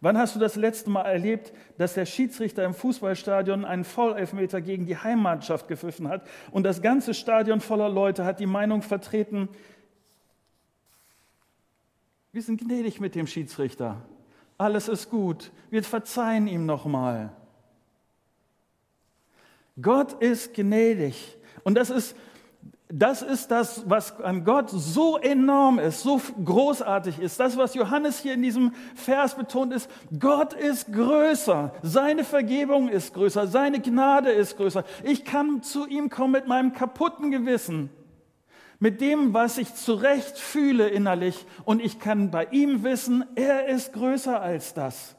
Wann 0.00 0.16
hast 0.16 0.36
du 0.36 0.38
das 0.38 0.54
letzte 0.54 0.90
Mal 0.90 1.06
erlebt, 1.06 1.52
dass 1.76 1.94
der 1.94 2.06
Schiedsrichter 2.06 2.64
im 2.64 2.72
Fußballstadion 2.72 3.64
einen 3.64 3.82
Vollelfmeter 3.82 4.60
gegen 4.60 4.86
die 4.86 4.96
Heimmannschaft 4.96 5.66
gepfiffen 5.66 6.06
hat 6.06 6.24
und 6.52 6.62
das 6.62 6.82
ganze 6.82 7.14
Stadion 7.14 7.60
voller 7.60 7.88
Leute 7.88 8.24
hat 8.24 8.38
die 8.38 8.46
Meinung 8.46 8.82
vertreten, 8.82 9.48
wir 12.30 12.42
sind 12.42 12.60
gnädig 12.60 13.00
mit 13.00 13.16
dem 13.16 13.26
Schiedsrichter. 13.26 14.02
Alles 14.56 14.86
ist 14.86 15.10
gut. 15.10 15.50
Wir 15.68 15.82
verzeihen 15.82 16.46
ihm 16.46 16.64
nochmal. 16.64 17.32
Gott 19.82 20.12
ist 20.22 20.54
gnädig. 20.54 21.38
Und 21.64 21.74
das 21.74 21.90
ist 21.90 22.16
das 22.92 23.22
ist 23.22 23.52
das, 23.52 23.88
was 23.88 24.20
an 24.20 24.44
Gott 24.44 24.68
so 24.68 25.16
enorm 25.16 25.78
ist, 25.78 26.02
so 26.02 26.20
großartig 26.44 27.20
ist. 27.20 27.38
Das, 27.38 27.56
was 27.56 27.74
Johannes 27.74 28.18
hier 28.18 28.34
in 28.34 28.42
diesem 28.42 28.72
Vers 28.96 29.36
betont 29.36 29.72
ist, 29.72 29.88
Gott 30.18 30.54
ist 30.54 30.92
größer, 30.92 31.72
seine 31.82 32.24
Vergebung 32.24 32.88
ist 32.88 33.14
größer, 33.14 33.46
seine 33.46 33.80
Gnade 33.80 34.30
ist 34.30 34.56
größer. 34.56 34.84
Ich 35.04 35.24
kann 35.24 35.62
zu 35.62 35.86
ihm 35.86 36.10
kommen 36.10 36.32
mit 36.32 36.48
meinem 36.48 36.72
kaputten 36.72 37.30
Gewissen, 37.30 37.90
mit 38.80 39.00
dem, 39.00 39.34
was 39.34 39.58
ich 39.58 39.72
zurecht 39.74 40.36
fühle 40.36 40.88
innerlich 40.88 41.46
und 41.64 41.80
ich 41.80 42.00
kann 42.00 42.32
bei 42.32 42.46
ihm 42.50 42.82
wissen, 42.82 43.24
er 43.36 43.68
ist 43.68 43.92
größer 43.92 44.40
als 44.40 44.74
das. 44.74 45.14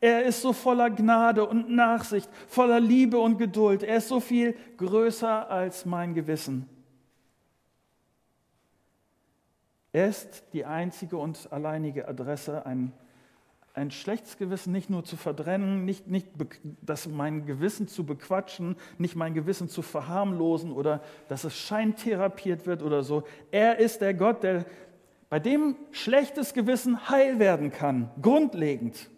Er 0.00 0.24
ist 0.24 0.42
so 0.42 0.52
voller 0.52 0.90
Gnade 0.90 1.46
und 1.46 1.70
Nachsicht, 1.70 2.28
voller 2.48 2.80
Liebe 2.80 3.18
und 3.18 3.38
Geduld. 3.38 3.82
Er 3.82 3.96
ist 3.96 4.08
so 4.08 4.20
viel 4.20 4.56
größer 4.76 5.50
als 5.50 5.86
mein 5.86 6.14
Gewissen. 6.14 6.68
Er 9.96 10.08
ist 10.08 10.44
die 10.52 10.66
einzige 10.66 11.16
und 11.16 11.50
alleinige 11.50 12.06
Adresse, 12.06 12.66
ein, 12.66 12.92
ein 13.72 13.90
schlechtes 13.90 14.36
Gewissen 14.36 14.70
nicht 14.70 14.90
nur 14.90 15.04
zu 15.04 15.16
verdrennen, 15.16 15.86
nicht, 15.86 16.06
nicht 16.06 16.28
das 16.82 17.08
mein 17.08 17.46
Gewissen 17.46 17.88
zu 17.88 18.04
bequatschen, 18.04 18.76
nicht 18.98 19.16
mein 19.16 19.32
Gewissen 19.32 19.70
zu 19.70 19.80
verharmlosen 19.80 20.70
oder 20.70 21.02
dass 21.30 21.44
es 21.44 21.56
scheintherapiert 21.56 22.66
wird 22.66 22.82
oder 22.82 23.02
so. 23.02 23.22
Er 23.50 23.78
ist 23.78 24.02
der 24.02 24.12
Gott, 24.12 24.42
der, 24.42 24.66
bei 25.30 25.40
dem 25.40 25.76
schlechtes 25.92 26.52
Gewissen 26.52 27.08
heil 27.08 27.38
werden 27.38 27.72
kann, 27.72 28.10
grundlegend. 28.20 29.08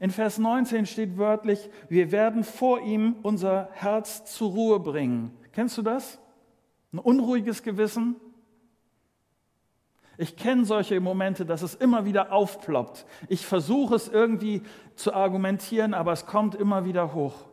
In 0.00 0.10
Vers 0.10 0.38
19 0.38 0.86
steht 0.86 1.18
wörtlich, 1.18 1.70
wir 1.88 2.12
werden 2.12 2.44
vor 2.44 2.80
ihm 2.80 3.16
unser 3.22 3.68
Herz 3.72 4.24
zur 4.24 4.52
Ruhe 4.52 4.80
bringen. 4.80 5.36
Kennst 5.52 5.76
du 5.76 5.82
das? 5.82 6.20
Ein 6.92 7.00
unruhiges 7.00 7.62
Gewissen? 7.62 8.16
Ich 10.16 10.36
kenne 10.36 10.64
solche 10.64 11.00
Momente, 11.00 11.46
dass 11.46 11.62
es 11.62 11.74
immer 11.74 12.04
wieder 12.04 12.32
aufploppt. 12.32 13.06
Ich 13.28 13.46
versuche 13.46 13.94
es 13.94 14.08
irgendwie 14.08 14.62
zu 14.96 15.14
argumentieren, 15.14 15.94
aber 15.94 16.12
es 16.12 16.26
kommt 16.26 16.54
immer 16.54 16.84
wieder 16.84 17.14
hoch. 17.14 17.46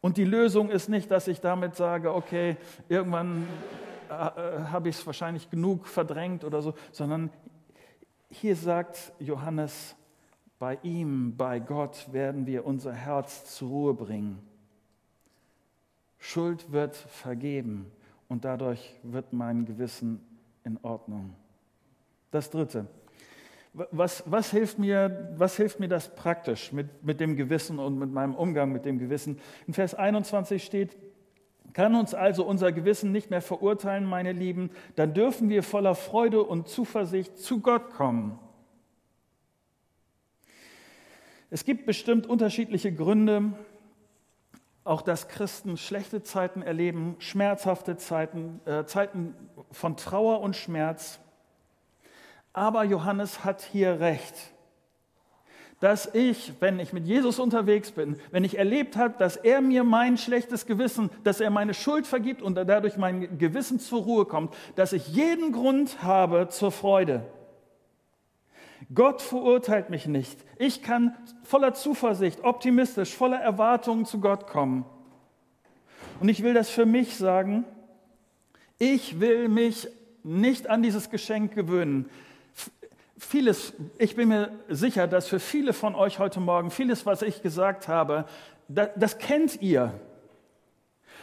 Und 0.00 0.16
die 0.16 0.24
Lösung 0.24 0.70
ist 0.70 0.88
nicht, 0.88 1.10
dass 1.10 1.28
ich 1.28 1.40
damit 1.40 1.76
sage, 1.76 2.12
okay, 2.12 2.56
irgendwann 2.88 3.48
äh, 4.10 4.12
äh 4.12 4.64
habe 4.64 4.88
ich 4.88 4.96
es 4.96 5.06
wahrscheinlich 5.06 5.48
genug 5.48 5.86
verdrängt 5.86 6.44
oder 6.44 6.60
so, 6.60 6.74
sondern 6.92 7.30
hier 8.28 8.56
sagt 8.56 9.12
Johannes, 9.18 9.96
bei 10.58 10.78
ihm, 10.82 11.36
bei 11.36 11.58
Gott 11.58 12.12
werden 12.12 12.46
wir 12.46 12.64
unser 12.64 12.92
Herz 12.92 13.56
zur 13.56 13.68
Ruhe 13.68 13.94
bringen. 13.94 14.38
Schuld 16.18 16.72
wird 16.72 16.96
vergeben 16.96 17.90
und 18.28 18.44
dadurch 18.44 18.94
wird 19.02 19.32
mein 19.32 19.66
Gewissen 19.66 20.20
in 20.64 20.78
Ordnung. 20.82 21.34
Das 22.30 22.50
Dritte. 22.50 22.86
Was, 23.72 24.22
was, 24.26 24.50
hilft 24.52 24.78
mir, 24.78 25.34
was 25.36 25.56
hilft 25.56 25.80
mir 25.80 25.88
das 25.88 26.14
praktisch 26.14 26.72
mit, 26.72 27.02
mit 27.04 27.18
dem 27.18 27.36
Gewissen 27.36 27.80
und 27.80 27.98
mit 27.98 28.10
meinem 28.10 28.34
Umgang 28.34 28.70
mit 28.70 28.84
dem 28.84 28.98
Gewissen? 28.98 29.40
In 29.66 29.74
Vers 29.74 29.94
21 29.94 30.64
steht, 30.64 30.96
kann 31.72 31.96
uns 31.96 32.14
also 32.14 32.46
unser 32.46 32.70
Gewissen 32.70 33.10
nicht 33.10 33.30
mehr 33.30 33.42
verurteilen, 33.42 34.04
meine 34.04 34.30
Lieben, 34.30 34.70
dann 34.94 35.12
dürfen 35.12 35.48
wir 35.48 35.64
voller 35.64 35.96
Freude 35.96 36.44
und 36.44 36.68
Zuversicht 36.68 37.36
zu 37.36 37.60
Gott 37.60 37.90
kommen. 37.90 38.38
Es 41.50 41.64
gibt 41.64 41.86
bestimmt 41.86 42.26
unterschiedliche 42.26 42.92
Gründe, 42.92 43.52
auch 44.84 45.02
dass 45.02 45.28
Christen 45.28 45.76
schlechte 45.76 46.22
Zeiten 46.22 46.62
erleben, 46.62 47.16
schmerzhafte 47.18 47.96
Zeiten, 47.96 48.60
äh, 48.66 48.84
Zeiten 48.84 49.34
von 49.70 49.96
Trauer 49.96 50.40
und 50.40 50.56
Schmerz. 50.56 51.20
Aber 52.52 52.84
Johannes 52.84 53.44
hat 53.44 53.62
hier 53.62 54.00
recht, 54.00 54.34
dass 55.80 56.14
ich, 56.14 56.52
wenn 56.60 56.78
ich 56.78 56.92
mit 56.92 57.06
Jesus 57.06 57.38
unterwegs 57.38 57.90
bin, 57.90 58.18
wenn 58.30 58.44
ich 58.44 58.58
erlebt 58.58 58.96
habe, 58.96 59.14
dass 59.18 59.36
er 59.36 59.60
mir 59.60 59.84
mein 59.84 60.16
schlechtes 60.16 60.66
Gewissen, 60.66 61.10
dass 61.24 61.40
er 61.40 61.50
meine 61.50 61.74
Schuld 61.74 62.06
vergibt 62.06 62.42
und 62.42 62.54
dadurch 62.54 62.96
mein 62.96 63.38
Gewissen 63.38 63.80
zur 63.80 64.02
Ruhe 64.02 64.24
kommt, 64.24 64.54
dass 64.76 64.92
ich 64.92 65.08
jeden 65.08 65.52
Grund 65.52 66.02
habe 66.02 66.48
zur 66.48 66.70
Freude. 66.72 67.24
Gott 68.94 69.22
verurteilt 69.22 69.90
mich 69.90 70.06
nicht. 70.06 70.38
Ich 70.58 70.82
kann 70.82 71.14
voller 71.42 71.74
Zuversicht, 71.74 72.42
optimistisch, 72.42 73.14
voller 73.14 73.38
Erwartungen 73.38 74.04
zu 74.04 74.20
Gott 74.20 74.46
kommen. 74.46 74.84
Und 76.20 76.28
ich 76.28 76.42
will 76.42 76.54
das 76.54 76.70
für 76.70 76.86
mich 76.86 77.16
sagen. 77.16 77.64
Ich 78.78 79.20
will 79.20 79.48
mich 79.48 79.88
nicht 80.22 80.68
an 80.68 80.82
dieses 80.82 81.10
Geschenk 81.10 81.54
gewöhnen. 81.54 82.08
Vieles, 83.16 83.72
ich 83.98 84.16
bin 84.16 84.28
mir 84.28 84.50
sicher, 84.68 85.06
dass 85.06 85.28
für 85.28 85.40
viele 85.40 85.72
von 85.72 85.94
euch 85.94 86.18
heute 86.18 86.40
Morgen, 86.40 86.70
vieles, 86.70 87.06
was 87.06 87.22
ich 87.22 87.42
gesagt 87.42 87.88
habe, 87.88 88.26
das, 88.68 88.88
das 88.96 89.18
kennt 89.18 89.62
ihr. 89.62 89.92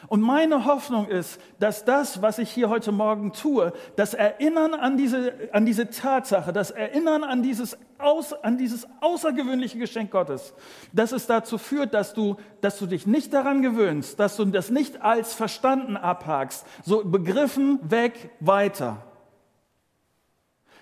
Und 0.07 0.21
meine 0.21 0.65
Hoffnung 0.65 1.07
ist, 1.07 1.39
dass 1.59 1.85
das, 1.85 2.21
was 2.21 2.39
ich 2.39 2.49
hier 2.49 2.69
heute 2.69 2.91
Morgen 2.91 3.33
tue, 3.33 3.71
das 3.95 4.13
Erinnern 4.13 4.73
an 4.73 4.97
diese, 4.97 5.33
an 5.51 5.65
diese 5.65 5.89
Tatsache, 5.89 6.51
das 6.51 6.71
Erinnern 6.71 7.23
an 7.23 7.43
dieses, 7.43 7.77
aus, 7.99 8.33
an 8.33 8.57
dieses 8.57 8.87
außergewöhnliche 9.01 9.77
Geschenk 9.77 10.11
Gottes, 10.11 10.53
dass 10.91 11.11
es 11.11 11.27
dazu 11.27 11.57
führt, 11.57 11.93
dass 11.93 12.13
du, 12.13 12.37
dass 12.61 12.79
du 12.79 12.87
dich 12.87 13.05
nicht 13.05 13.33
daran 13.33 13.61
gewöhnst, 13.61 14.19
dass 14.19 14.37
du 14.37 14.45
das 14.45 14.71
nicht 14.71 15.01
als 15.01 15.33
verstanden 15.33 15.97
abhakst, 15.97 16.65
so 16.83 17.03
begriffen, 17.03 17.79
weg, 17.83 18.31
weiter, 18.39 19.05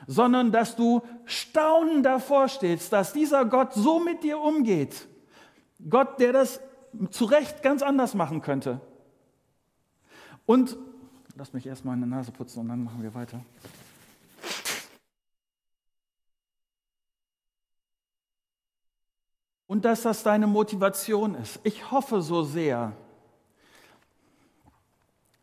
sondern 0.08 0.52
dass 0.52 0.78
du 0.78 1.02
staunend 1.26 2.06
davor 2.06 2.48
stehst, 2.48 2.94
dass 2.94 3.12
dieser 3.12 3.44
Gott 3.44 3.74
so 3.74 4.00
mit 4.00 4.24
dir 4.24 4.40
umgeht. 4.40 5.08
Gott, 5.90 6.20
der 6.20 6.34
das 6.34 6.62
zu 7.12 7.26
Recht 7.26 7.62
ganz 7.62 7.82
anders 7.82 8.16
machen 8.16 8.42
könnte. 8.42 8.82
Und 10.50 10.76
lass 11.36 11.54
mich 11.54 11.68
erst 11.68 11.86
mal 11.86 11.92
eine 11.92 12.08
Nase 12.08 12.32
putzen 12.32 12.62
und 12.62 12.70
dann 12.70 12.84
machen 12.84 13.04
wir 13.04 13.14
weiter. 13.14 13.40
Und 19.68 19.86
dass 19.86 20.02
das 20.02 20.24
deine 20.24 20.48
Motivation 20.48 21.36
ist. 21.36 21.60
Ich 21.62 21.92
hoffe 21.92 22.24
so 22.24 22.42
sehr. 22.42 22.94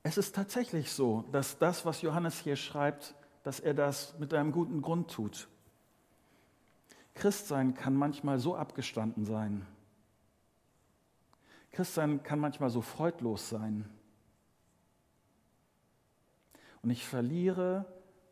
Es 0.02 0.18
ist 0.18 0.34
tatsächlich 0.34 0.90
so, 0.90 1.22
dass 1.30 1.56
das, 1.56 1.86
was 1.86 2.02
Johannes 2.02 2.40
hier 2.40 2.56
schreibt, 2.56 3.14
dass 3.44 3.60
er 3.60 3.74
das 3.74 4.18
mit 4.18 4.34
einem 4.34 4.50
guten 4.50 4.82
Grund 4.82 5.08
tut. 5.08 5.46
Christsein 7.14 7.74
kann 7.74 7.94
manchmal 7.94 8.40
so 8.40 8.56
abgestanden 8.56 9.24
sein. 9.24 9.64
Christsein 11.70 12.24
kann 12.24 12.40
manchmal 12.40 12.70
so 12.70 12.80
freudlos 12.80 13.48
sein. 13.48 13.88
Und 16.86 16.92
ich 16.92 17.04
verliere 17.04 17.84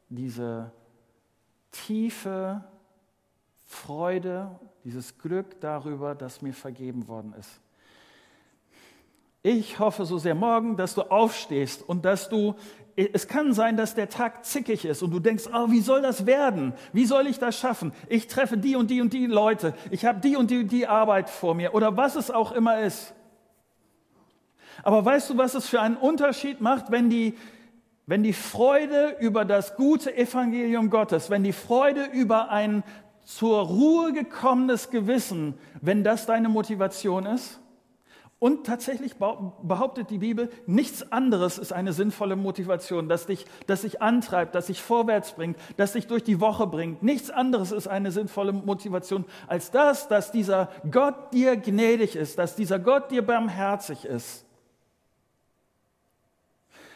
diese 0.08 0.70
tiefe 1.72 2.62
Freude, 3.66 4.60
dieses 4.84 5.18
Glück 5.18 5.60
darüber, 5.60 6.14
dass 6.14 6.40
mir 6.40 6.52
vergeben 6.52 7.08
worden 7.08 7.34
ist. 7.36 7.50
Ich 9.42 9.80
hoffe 9.80 10.04
so 10.04 10.18
sehr 10.18 10.36
morgen, 10.36 10.76
dass 10.76 10.94
du 10.94 11.02
aufstehst 11.02 11.82
und 11.82 12.04
dass 12.04 12.28
du, 12.28 12.54
es 12.94 13.26
kann 13.26 13.54
sein, 13.54 13.76
dass 13.76 13.96
der 13.96 14.08
Tag 14.08 14.44
zickig 14.44 14.84
ist 14.84 15.02
und 15.02 15.10
du 15.10 15.18
denkst, 15.18 15.48
oh, 15.52 15.72
wie 15.72 15.80
soll 15.80 16.02
das 16.02 16.24
werden? 16.24 16.74
Wie 16.92 17.06
soll 17.06 17.26
ich 17.26 17.40
das 17.40 17.58
schaffen? 17.58 17.92
Ich 18.08 18.28
treffe 18.28 18.56
die 18.56 18.76
und 18.76 18.88
die 18.88 19.00
und 19.00 19.12
die 19.12 19.26
Leute. 19.26 19.74
Ich 19.90 20.04
habe 20.04 20.20
die 20.20 20.36
und 20.36 20.52
die 20.52 20.58
und 20.58 20.70
die 20.70 20.86
Arbeit 20.86 21.28
vor 21.28 21.56
mir 21.56 21.74
oder 21.74 21.96
was 21.96 22.14
es 22.14 22.30
auch 22.30 22.52
immer 22.52 22.78
ist. 22.78 23.14
Aber 24.84 25.04
weißt 25.04 25.30
du, 25.30 25.38
was 25.38 25.54
es 25.54 25.68
für 25.68 25.80
einen 25.80 25.96
Unterschied 25.96 26.60
macht, 26.60 26.92
wenn 26.92 27.10
die, 27.10 27.34
wenn 28.06 28.22
die 28.22 28.32
Freude 28.32 29.16
über 29.20 29.44
das 29.44 29.76
gute 29.76 30.14
Evangelium 30.16 30.90
Gottes, 30.90 31.30
wenn 31.30 31.42
die 31.42 31.52
Freude 31.52 32.04
über 32.12 32.50
ein 32.50 32.84
zur 33.24 33.60
Ruhe 33.62 34.12
gekommenes 34.12 34.90
Gewissen, 34.90 35.54
wenn 35.80 36.04
das 36.04 36.26
deine 36.26 36.48
Motivation 36.48 37.26
ist? 37.26 37.60
Und 38.44 38.66
tatsächlich 38.66 39.14
behauptet 39.14 40.10
die 40.10 40.18
Bibel, 40.18 40.50
nichts 40.66 41.10
anderes 41.12 41.56
ist 41.56 41.72
eine 41.72 41.94
sinnvolle 41.94 42.36
Motivation, 42.36 43.08
das 43.08 43.24
dich, 43.24 43.46
das 43.66 43.82
dich 43.82 44.02
antreibt, 44.02 44.54
das 44.54 44.66
dich 44.66 44.82
vorwärts 44.82 45.32
bringt, 45.32 45.56
das 45.78 45.94
dich 45.94 46.08
durch 46.08 46.24
die 46.24 46.40
Woche 46.40 46.66
bringt. 46.66 47.02
Nichts 47.02 47.30
anderes 47.30 47.72
ist 47.72 47.86
eine 47.86 48.12
sinnvolle 48.12 48.52
Motivation 48.52 49.24
als 49.46 49.70
das, 49.70 50.08
dass 50.08 50.30
dieser 50.30 50.68
Gott 50.90 51.32
dir 51.32 51.56
gnädig 51.56 52.16
ist, 52.16 52.38
dass 52.38 52.54
dieser 52.54 52.78
Gott 52.78 53.10
dir 53.10 53.24
barmherzig 53.24 54.04
ist. 54.04 54.43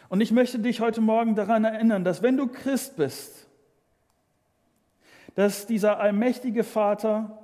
Und 0.09 0.21
ich 0.21 0.31
möchte 0.31 0.57
dich 0.57 0.81
heute 0.81 1.01
Morgen 1.01 1.35
daran 1.35 1.63
erinnern, 1.63 2.03
dass 2.03 2.23
wenn 2.23 2.35
du 2.35 2.47
Christ 2.47 2.97
bist, 2.97 3.47
dass 5.35 5.67
dieser 5.67 5.99
allmächtige 5.99 6.63
Vater, 6.63 7.39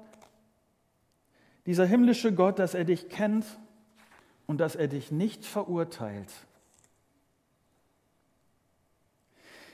dieser 1.68 1.86
himmlische 1.86 2.34
Gott, 2.34 2.58
dass 2.58 2.74
er 2.74 2.84
dich 2.84 3.08
kennt 3.10 3.46
und 4.48 4.58
dass 4.58 4.76
er 4.76 4.88
dich 4.88 5.12
nicht 5.12 5.46
verurteilt. 5.46 6.34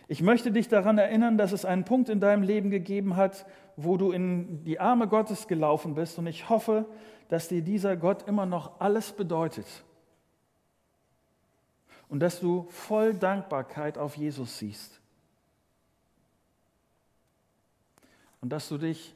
Ich 0.09 0.21
möchte 0.21 0.51
dich 0.51 0.67
daran 0.67 0.97
erinnern, 0.97 1.37
dass 1.37 1.53
es 1.53 1.63
einen 1.63 1.85
Punkt 1.85 2.09
in 2.09 2.19
deinem 2.19 2.43
Leben 2.43 2.69
gegeben 2.69 3.15
hat, 3.15 3.45
wo 3.77 3.95
du 3.95 4.11
in 4.11 4.65
die 4.65 4.81
Arme 4.81 5.07
Gottes 5.07 5.47
gelaufen 5.47 5.95
bist. 5.95 6.19
Und 6.19 6.27
ich 6.27 6.49
hoffe, 6.49 6.85
dass 7.29 7.47
dir 7.47 7.61
dieser 7.61 7.95
Gott 7.95 8.27
immer 8.27 8.45
noch 8.45 8.81
alles 8.81 9.13
bedeutet 9.13 9.65
und 12.11 12.19
dass 12.19 12.41
du 12.41 12.67
voll 12.69 13.13
Dankbarkeit 13.13 13.97
auf 13.97 14.17
Jesus 14.17 14.59
siehst. 14.59 14.99
Und 18.41 18.49
dass 18.49 18.67
du 18.67 18.77
dich 18.77 19.15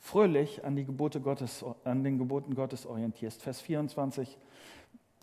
fröhlich 0.00 0.66
an, 0.66 0.76
die 0.76 0.84
Gebote 0.84 1.22
Gottes, 1.22 1.64
an 1.82 2.04
den 2.04 2.18
Geboten 2.18 2.54
Gottes 2.54 2.84
orientierst. 2.84 3.40
Vers 3.40 3.62
24. 3.62 4.36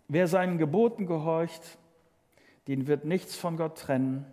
Wer 0.08 0.26
seinen 0.26 0.58
Geboten 0.58 1.06
gehorcht, 1.06 1.78
den 2.66 2.88
wird 2.88 3.04
nichts 3.04 3.36
von 3.36 3.56
Gott 3.56 3.78
trennen. 3.78 4.26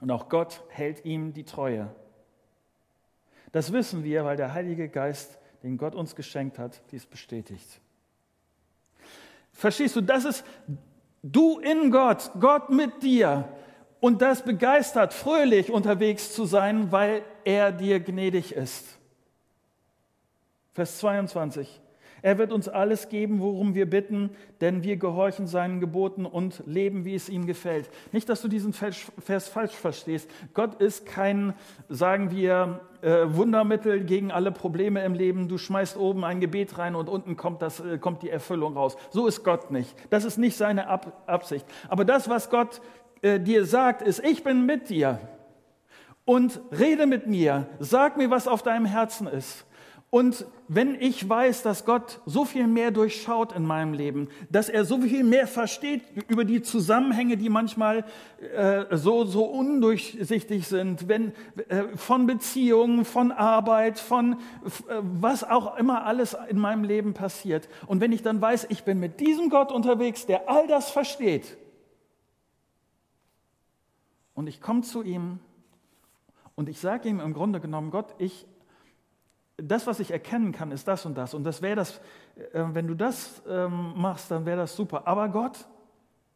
Und 0.00 0.10
auch 0.10 0.28
Gott 0.28 0.64
hält 0.70 1.04
ihm 1.04 1.32
die 1.32 1.44
Treue. 1.44 1.94
Das 3.52 3.72
wissen 3.72 4.02
wir, 4.02 4.24
weil 4.24 4.36
der 4.36 4.52
Heilige 4.52 4.88
Geist, 4.88 5.38
den 5.62 5.78
Gott 5.78 5.94
uns 5.94 6.16
geschenkt 6.16 6.58
hat, 6.58 6.82
dies 6.90 7.06
bestätigt. 7.06 7.80
Verstehst 9.52 9.94
du, 9.94 10.00
das 10.00 10.24
ist 10.24 10.44
Du 11.32 11.58
in 11.58 11.90
Gott, 11.90 12.30
Gott 12.38 12.70
mit 12.70 13.02
dir. 13.02 13.48
Und 13.98 14.22
das 14.22 14.44
begeistert, 14.44 15.12
fröhlich 15.12 15.72
unterwegs 15.72 16.32
zu 16.32 16.44
sein, 16.44 16.92
weil 16.92 17.22
er 17.44 17.72
dir 17.72 17.98
gnädig 17.98 18.52
ist. 18.52 18.86
Vers 20.74 20.98
22. 20.98 21.80
Er 22.26 22.38
wird 22.38 22.50
uns 22.50 22.68
alles 22.68 23.08
geben, 23.08 23.40
worum 23.40 23.76
wir 23.76 23.88
bitten, 23.88 24.30
denn 24.60 24.82
wir 24.82 24.96
gehorchen 24.96 25.46
seinen 25.46 25.78
Geboten 25.78 26.26
und 26.26 26.60
leben, 26.66 27.04
wie 27.04 27.14
es 27.14 27.28
ihm 27.28 27.46
gefällt. 27.46 27.88
Nicht, 28.10 28.28
dass 28.28 28.42
du 28.42 28.48
diesen 28.48 28.72
Vers 28.72 29.48
falsch 29.48 29.74
verstehst. 29.76 30.28
Gott 30.52 30.82
ist 30.82 31.06
kein, 31.06 31.54
sagen 31.88 32.32
wir, 32.32 32.80
äh, 33.00 33.26
Wundermittel 33.28 34.02
gegen 34.02 34.32
alle 34.32 34.50
Probleme 34.50 35.04
im 35.04 35.14
Leben. 35.14 35.46
Du 35.46 35.56
schmeißt 35.56 35.96
oben 35.96 36.24
ein 36.24 36.40
Gebet 36.40 36.78
rein 36.78 36.96
und 36.96 37.08
unten 37.08 37.36
kommt, 37.36 37.62
das, 37.62 37.78
äh, 37.78 37.96
kommt 37.96 38.24
die 38.24 38.30
Erfüllung 38.30 38.76
raus. 38.76 38.96
So 39.10 39.28
ist 39.28 39.44
Gott 39.44 39.70
nicht. 39.70 39.94
Das 40.10 40.24
ist 40.24 40.36
nicht 40.36 40.56
seine 40.56 40.88
Absicht. 41.28 41.64
Aber 41.88 42.04
das, 42.04 42.28
was 42.28 42.50
Gott 42.50 42.80
äh, 43.22 43.38
dir 43.38 43.64
sagt, 43.64 44.02
ist, 44.02 44.18
ich 44.24 44.42
bin 44.42 44.66
mit 44.66 44.88
dir 44.88 45.20
und 46.24 46.60
rede 46.76 47.06
mit 47.06 47.28
mir. 47.28 47.68
Sag 47.78 48.16
mir, 48.16 48.30
was 48.30 48.48
auf 48.48 48.64
deinem 48.64 48.86
Herzen 48.86 49.28
ist. 49.28 49.65
Und 50.08 50.46
wenn 50.68 50.94
ich 50.94 51.28
weiß, 51.28 51.62
dass 51.62 51.84
Gott 51.84 52.20
so 52.26 52.44
viel 52.44 52.68
mehr 52.68 52.92
durchschaut 52.92 53.52
in 53.52 53.66
meinem 53.66 53.92
Leben, 53.92 54.28
dass 54.50 54.68
er 54.68 54.84
so 54.84 55.00
viel 55.00 55.24
mehr 55.24 55.48
versteht 55.48 56.02
über 56.28 56.44
die 56.44 56.62
Zusammenhänge, 56.62 57.36
die 57.36 57.48
manchmal 57.48 58.04
äh, 58.54 58.96
so, 58.96 59.24
so 59.24 59.44
undurchsichtig 59.44 60.68
sind, 60.68 61.08
wenn, 61.08 61.32
äh, 61.68 61.84
von 61.96 62.26
Beziehungen, 62.26 63.04
von 63.04 63.32
Arbeit, 63.32 63.98
von 63.98 64.34
äh, 64.34 64.36
was 65.02 65.42
auch 65.42 65.76
immer 65.76 66.04
alles 66.04 66.36
in 66.48 66.58
meinem 66.58 66.84
Leben 66.84 67.12
passiert. 67.12 67.68
Und 67.86 68.00
wenn 68.00 68.12
ich 68.12 68.22
dann 68.22 68.40
weiß, 68.40 68.68
ich 68.70 68.84
bin 68.84 69.00
mit 69.00 69.18
diesem 69.18 69.50
Gott 69.50 69.72
unterwegs, 69.72 70.24
der 70.24 70.48
all 70.48 70.68
das 70.68 70.90
versteht, 70.90 71.58
und 74.34 74.48
ich 74.48 74.60
komme 74.60 74.82
zu 74.82 75.02
ihm 75.02 75.40
und 76.54 76.68
ich 76.68 76.78
sage 76.78 77.08
ihm 77.08 77.20
im 77.20 77.32
Grunde 77.32 77.58
genommen, 77.58 77.90
Gott, 77.90 78.14
ich 78.18 78.46
das, 79.56 79.86
was 79.86 80.00
ich 80.00 80.10
erkennen 80.10 80.52
kann, 80.52 80.70
ist 80.70 80.86
das 80.86 81.06
und 81.06 81.16
das. 81.16 81.34
Und 81.34 81.44
das 81.44 81.62
wäre 81.62 81.76
das, 81.76 82.00
äh, 82.52 82.64
wenn 82.72 82.86
du 82.86 82.94
das 82.94 83.42
ähm, 83.48 83.94
machst, 83.96 84.30
dann 84.30 84.44
wäre 84.44 84.58
das 84.58 84.76
super. 84.76 85.06
Aber 85.06 85.28
Gott, 85.28 85.66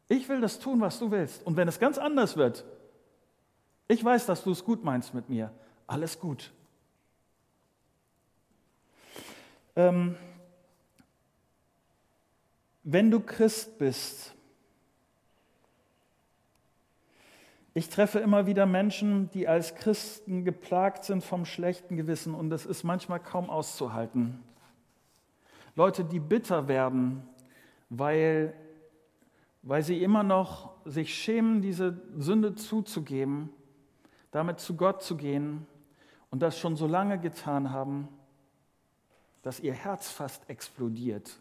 ich 0.07 0.27
will 0.27 0.41
das 0.41 0.59
tun, 0.59 0.81
was 0.81 0.99
du 0.99 1.11
willst. 1.11 1.45
Und 1.45 1.55
wenn 1.55 1.67
es 1.67 1.79
ganz 1.79 1.97
anders 1.97 2.35
wird, 2.35 2.65
ich 3.87 4.03
weiß, 4.03 4.25
dass 4.25 4.43
du 4.43 4.51
es 4.51 4.63
gut 4.63 4.83
meinst 4.83 5.13
mit 5.13 5.29
mir. 5.29 5.51
Alles 5.85 6.19
gut. 6.19 6.51
Ähm, 9.75 10.15
wenn 12.83 13.11
du 13.11 13.19
Christ 13.19 13.77
bist, 13.77 14.33
Ich 17.73 17.87
treffe 17.87 18.19
immer 18.19 18.47
wieder 18.47 18.65
Menschen, 18.65 19.29
die 19.29 19.47
als 19.47 19.75
Christen 19.75 20.43
geplagt 20.43 21.05
sind 21.05 21.23
vom 21.23 21.45
schlechten 21.45 21.95
Gewissen 21.95 22.35
und 22.35 22.49
das 22.49 22.65
ist 22.65 22.83
manchmal 22.83 23.19
kaum 23.19 23.49
auszuhalten. 23.49 24.43
Leute, 25.75 26.03
die 26.03 26.19
bitter 26.19 26.67
werden, 26.67 27.23
weil, 27.89 28.53
weil 29.61 29.83
sie 29.83 30.03
immer 30.03 30.23
noch 30.23 30.73
sich 30.83 31.15
schämen, 31.15 31.61
diese 31.61 32.01
Sünde 32.17 32.55
zuzugeben, 32.55 33.49
damit 34.31 34.59
zu 34.59 34.75
Gott 34.75 35.01
zu 35.01 35.15
gehen 35.15 35.65
und 36.29 36.41
das 36.41 36.59
schon 36.59 36.75
so 36.75 36.87
lange 36.87 37.19
getan 37.19 37.71
haben, 37.71 38.09
dass 39.43 39.61
ihr 39.61 39.73
Herz 39.73 40.09
fast 40.09 40.49
explodiert, 40.49 41.39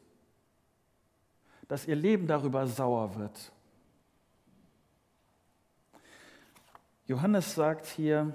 dass 1.67 1.87
ihr 1.87 1.97
Leben 1.97 2.29
darüber 2.29 2.69
sauer 2.69 3.17
wird. 3.17 3.53
Johannes 7.11 7.57
sagt 7.57 7.87
hier, 7.87 8.33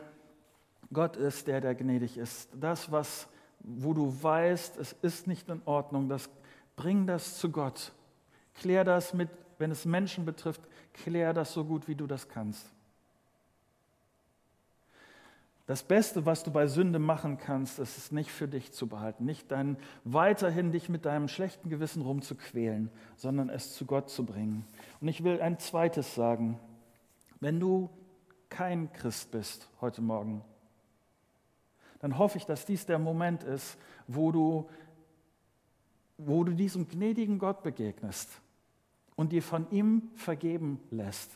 Gott 0.92 1.16
ist 1.16 1.48
der, 1.48 1.62
der 1.62 1.76
gnädig 1.76 2.18
ist. 2.18 2.50
Das, 2.60 2.92
was, 2.92 3.30
wo 3.60 3.94
du 3.94 4.22
weißt, 4.22 4.76
es 4.76 4.92
ist 5.02 5.28
nicht 5.28 5.48
in 5.48 5.62
Ordnung, 5.64 6.10
das, 6.10 6.30
bring 6.76 7.08
das 7.08 7.38
zu 7.38 7.52
Gott. 7.52 7.94
Klär 8.54 8.84
das 8.84 9.14
mit, 9.14 9.30
wenn 9.60 9.72
es 9.72 9.86
Menschen 9.86 10.26
betrifft, 10.26 10.60
klär 10.92 11.34
das 11.34 11.54
so 11.54 11.64
gut, 11.64 11.88
wie 11.88 11.96
du 11.96 12.06
das 12.06 12.28
kannst. 12.28 12.70
Das 15.68 15.82
Beste, 15.82 16.26
was 16.26 16.44
du 16.44 16.52
bei 16.52 16.68
Sünde 16.68 17.00
machen 17.00 17.38
kannst, 17.38 17.80
ist 17.80 17.98
es 17.98 18.12
nicht 18.12 18.30
für 18.30 18.50
dich 18.50 18.74
zu 18.74 18.88
behalten, 18.88 19.24
nicht 19.24 19.50
dein, 19.52 19.78
weiterhin 20.04 20.74
dich 20.74 20.90
mit 20.90 21.06
deinem 21.06 21.30
schlechten 21.30 21.70
Gewissen 21.70 22.02
rumzuquälen, 22.02 22.92
sondern 23.16 23.48
es 23.48 23.74
zu 23.74 23.86
Gott 23.86 24.10
zu 24.10 24.26
bringen. 24.26 24.68
Und 25.00 25.08
ich 25.08 25.24
will 25.24 25.42
ein 25.42 25.60
zweites 25.60 26.14
sagen. 26.14 26.60
Wenn 27.40 27.62
du 27.62 27.90
kein 28.56 28.90
Christ 28.94 29.32
bist 29.32 29.68
heute 29.82 30.02
Morgen, 30.02 30.42
dann 32.00 32.18
hoffe 32.18 32.38
ich, 32.38 32.46
dass 32.46 32.66
dies 32.66 32.86
der 32.86 33.00
Moment 33.00 33.44
ist, 33.44 33.78
wo 34.08 34.32
du, 34.32 34.70
wo 36.18 36.46
du 36.46 36.54
diesem 36.54 36.88
gnädigen 36.88 37.38
Gott 37.38 37.64
begegnest 37.64 38.30
und 39.18 39.34
dir 39.34 39.44
von 39.44 39.70
ihm 39.72 40.10
vergeben 40.16 40.80
lässt. 40.90 41.32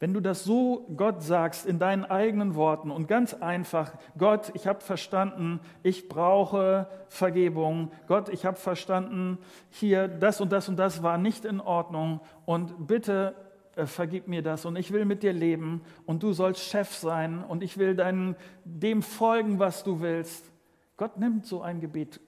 Wenn 0.00 0.12
du 0.12 0.18
das 0.18 0.42
so 0.42 0.88
Gott 0.96 1.22
sagst 1.22 1.66
in 1.66 1.78
deinen 1.78 2.04
eigenen 2.04 2.56
Worten 2.56 2.90
und 2.90 3.06
ganz 3.06 3.32
einfach, 3.34 3.92
Gott, 4.18 4.50
ich 4.54 4.66
habe 4.66 4.80
verstanden, 4.80 5.60
ich 5.84 6.08
brauche 6.08 6.88
Vergebung. 7.06 7.92
Gott, 8.08 8.28
ich 8.28 8.44
habe 8.44 8.56
verstanden, 8.56 9.38
hier 9.68 10.08
das 10.08 10.40
und 10.40 10.50
das 10.50 10.68
und 10.68 10.78
das 10.78 11.04
war 11.04 11.16
nicht 11.16 11.44
in 11.44 11.60
Ordnung 11.60 12.20
und 12.44 12.88
bitte 12.88 13.36
äh, 13.80 13.86
vergib 13.86 14.28
mir 14.28 14.42
das 14.42 14.64
und 14.64 14.76
ich 14.76 14.92
will 14.92 15.04
mit 15.04 15.22
dir 15.22 15.32
leben 15.32 15.82
und 16.06 16.22
du 16.22 16.32
sollst 16.32 16.62
Chef 16.62 16.94
sein 16.94 17.42
und 17.42 17.62
ich 17.62 17.78
will 17.78 17.94
dein, 17.94 18.36
dem 18.64 19.02
folgen, 19.02 19.58
was 19.58 19.84
du 19.84 20.00
willst. 20.00 20.50
Gott 20.96 21.16
nimmt 21.18 21.46
so 21.46 21.62
ein 21.62 21.80
Gebet 21.80 22.20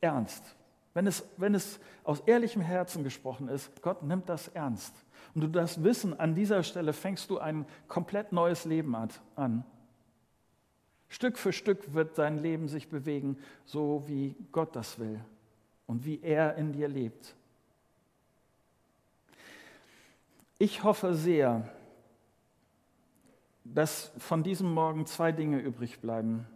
ernst. 0.00 0.56
Wenn 0.94 1.06
es, 1.06 1.28
wenn 1.36 1.54
es 1.54 1.78
aus 2.04 2.20
ehrlichem 2.20 2.62
Herzen 2.62 3.04
gesprochen 3.04 3.48
ist, 3.48 3.82
Gott 3.82 4.02
nimmt 4.02 4.28
das 4.30 4.48
ernst. 4.48 4.94
Und 5.34 5.42
du 5.42 5.48
das 5.48 5.84
Wissen, 5.84 6.18
an 6.18 6.34
dieser 6.34 6.62
Stelle 6.62 6.94
fängst 6.94 7.28
du 7.28 7.38
ein 7.38 7.66
komplett 7.86 8.32
neues 8.32 8.64
Leben 8.64 8.94
an. 9.34 9.64
Stück 11.08 11.36
für 11.36 11.52
Stück 11.52 11.92
wird 11.92 12.16
dein 12.16 12.38
Leben 12.38 12.68
sich 12.68 12.88
bewegen, 12.88 13.36
so 13.66 14.04
wie 14.06 14.34
Gott 14.52 14.74
das 14.74 14.98
will 14.98 15.20
und 15.86 16.06
wie 16.06 16.20
er 16.22 16.56
in 16.56 16.72
dir 16.72 16.88
lebt. 16.88 17.35
Ich 20.58 20.84
hoffe 20.84 21.14
sehr, 21.14 21.68
dass 23.62 24.10
von 24.16 24.42
diesem 24.42 24.72
Morgen 24.72 25.04
zwei 25.04 25.30
Dinge 25.30 25.58
übrig 25.58 26.00
bleiben. 26.00 26.46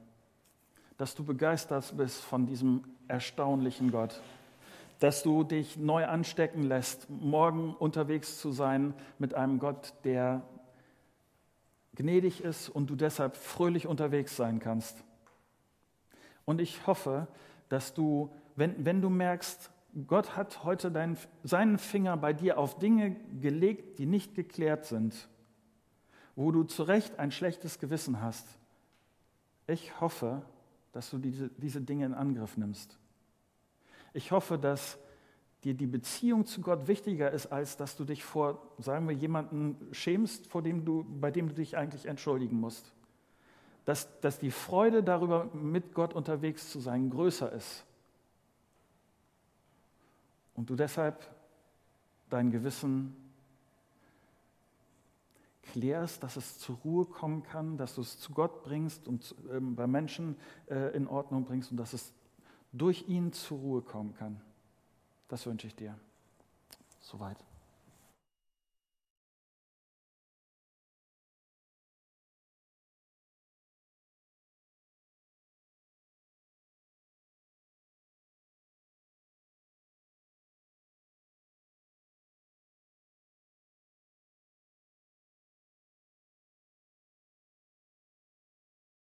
Dass 0.96 1.14
du 1.14 1.22
begeistert 1.22 1.94
bist 1.98 2.22
von 2.22 2.46
diesem 2.46 2.84
erstaunlichen 3.08 3.90
Gott. 3.90 4.22
Dass 5.00 5.22
du 5.22 5.44
dich 5.44 5.76
neu 5.76 6.06
anstecken 6.06 6.62
lässt, 6.62 7.10
morgen 7.10 7.74
unterwegs 7.74 8.40
zu 8.40 8.52
sein 8.52 8.94
mit 9.18 9.34
einem 9.34 9.58
Gott, 9.58 9.92
der 10.04 10.42
gnädig 11.94 12.42
ist 12.42 12.70
und 12.70 12.88
du 12.88 12.96
deshalb 12.96 13.36
fröhlich 13.36 13.86
unterwegs 13.86 14.34
sein 14.34 14.60
kannst. 14.60 14.96
Und 16.46 16.58
ich 16.58 16.86
hoffe, 16.86 17.26
dass 17.68 17.92
du, 17.92 18.30
wenn, 18.56 18.82
wenn 18.82 19.02
du 19.02 19.10
merkst, 19.10 19.70
Gott 20.07 20.37
hat 20.37 20.64
heute 20.64 20.90
dein, 20.90 21.16
seinen 21.42 21.79
Finger 21.79 22.16
bei 22.16 22.33
dir 22.33 22.59
auf 22.59 22.79
Dinge 22.79 23.16
gelegt, 23.40 23.98
die 23.98 24.07
nicht 24.07 24.35
geklärt 24.35 24.85
sind, 24.85 25.29
wo 26.37 26.53
du 26.53 26.62
zu 26.64 26.85
Recht 26.85 27.18
ein 27.18 27.33
schlechtes 27.33 27.79
Gewissen 27.79 28.20
hast. 28.20 28.46
Ich 29.66 30.00
hoffe, 30.00 30.42
dass 30.92 31.11
du 31.11 31.18
diese, 31.18 31.48
diese 31.57 31.81
Dinge 31.81 32.07
in 32.07 32.14
Angriff 32.14 32.57
nimmst. 32.57 32.98
Ich 34.12 34.33
hoffe, 34.33 34.59
dass 34.59 34.98
dir 35.64 35.74
die 35.74 35.87
Beziehung 35.87 36.46
zu 36.46 36.61
Gott 36.61 36.88
wichtiger 36.88 37.31
ist, 37.31 37.46
als 37.46 37.76
dass 37.76 37.96
du 37.96 38.05
dich 38.05 38.24
vor, 38.24 38.62
sagen 38.79 39.09
wir, 39.09 39.14
jemanden 39.14 39.76
schämst, 39.92 40.46
vor 40.46 40.62
dem 40.62 40.85
du, 40.85 41.05
bei 41.20 41.31
dem 41.31 41.48
du 41.48 41.55
dich 41.55 41.76
eigentlich 41.76 42.07
entschuldigen 42.07 42.59
musst. 42.59 42.92
Dass, 43.85 44.20
dass 44.20 44.38
die 44.38 44.50
Freude 44.50 45.03
darüber, 45.03 45.50
mit 45.53 45.94
Gott 45.94 46.14
unterwegs 46.14 46.70
zu 46.70 46.81
sein, 46.81 47.11
größer 47.11 47.50
ist 47.53 47.85
und 50.60 50.68
du 50.68 50.76
deshalb 50.76 51.26
dein 52.28 52.50
Gewissen 52.50 53.16
klärst, 55.62 56.22
dass 56.22 56.36
es 56.36 56.58
zur 56.58 56.76
Ruhe 56.84 57.06
kommen 57.06 57.42
kann, 57.44 57.78
dass 57.78 57.94
du 57.94 58.02
es 58.02 58.20
zu 58.20 58.34
Gott 58.34 58.62
bringst 58.62 59.08
und 59.08 59.34
äh, 59.50 59.58
bei 59.58 59.86
Menschen 59.86 60.36
äh, 60.68 60.94
in 60.94 61.06
Ordnung 61.06 61.46
bringst 61.46 61.70
und 61.70 61.78
dass 61.78 61.94
es 61.94 62.12
durch 62.72 63.08
ihn 63.08 63.32
zur 63.32 63.58
Ruhe 63.58 63.80
kommen 63.80 64.14
kann. 64.16 64.38
Das 65.28 65.46
wünsche 65.46 65.66
ich 65.66 65.74
dir. 65.74 65.98
Soweit. 67.00 67.38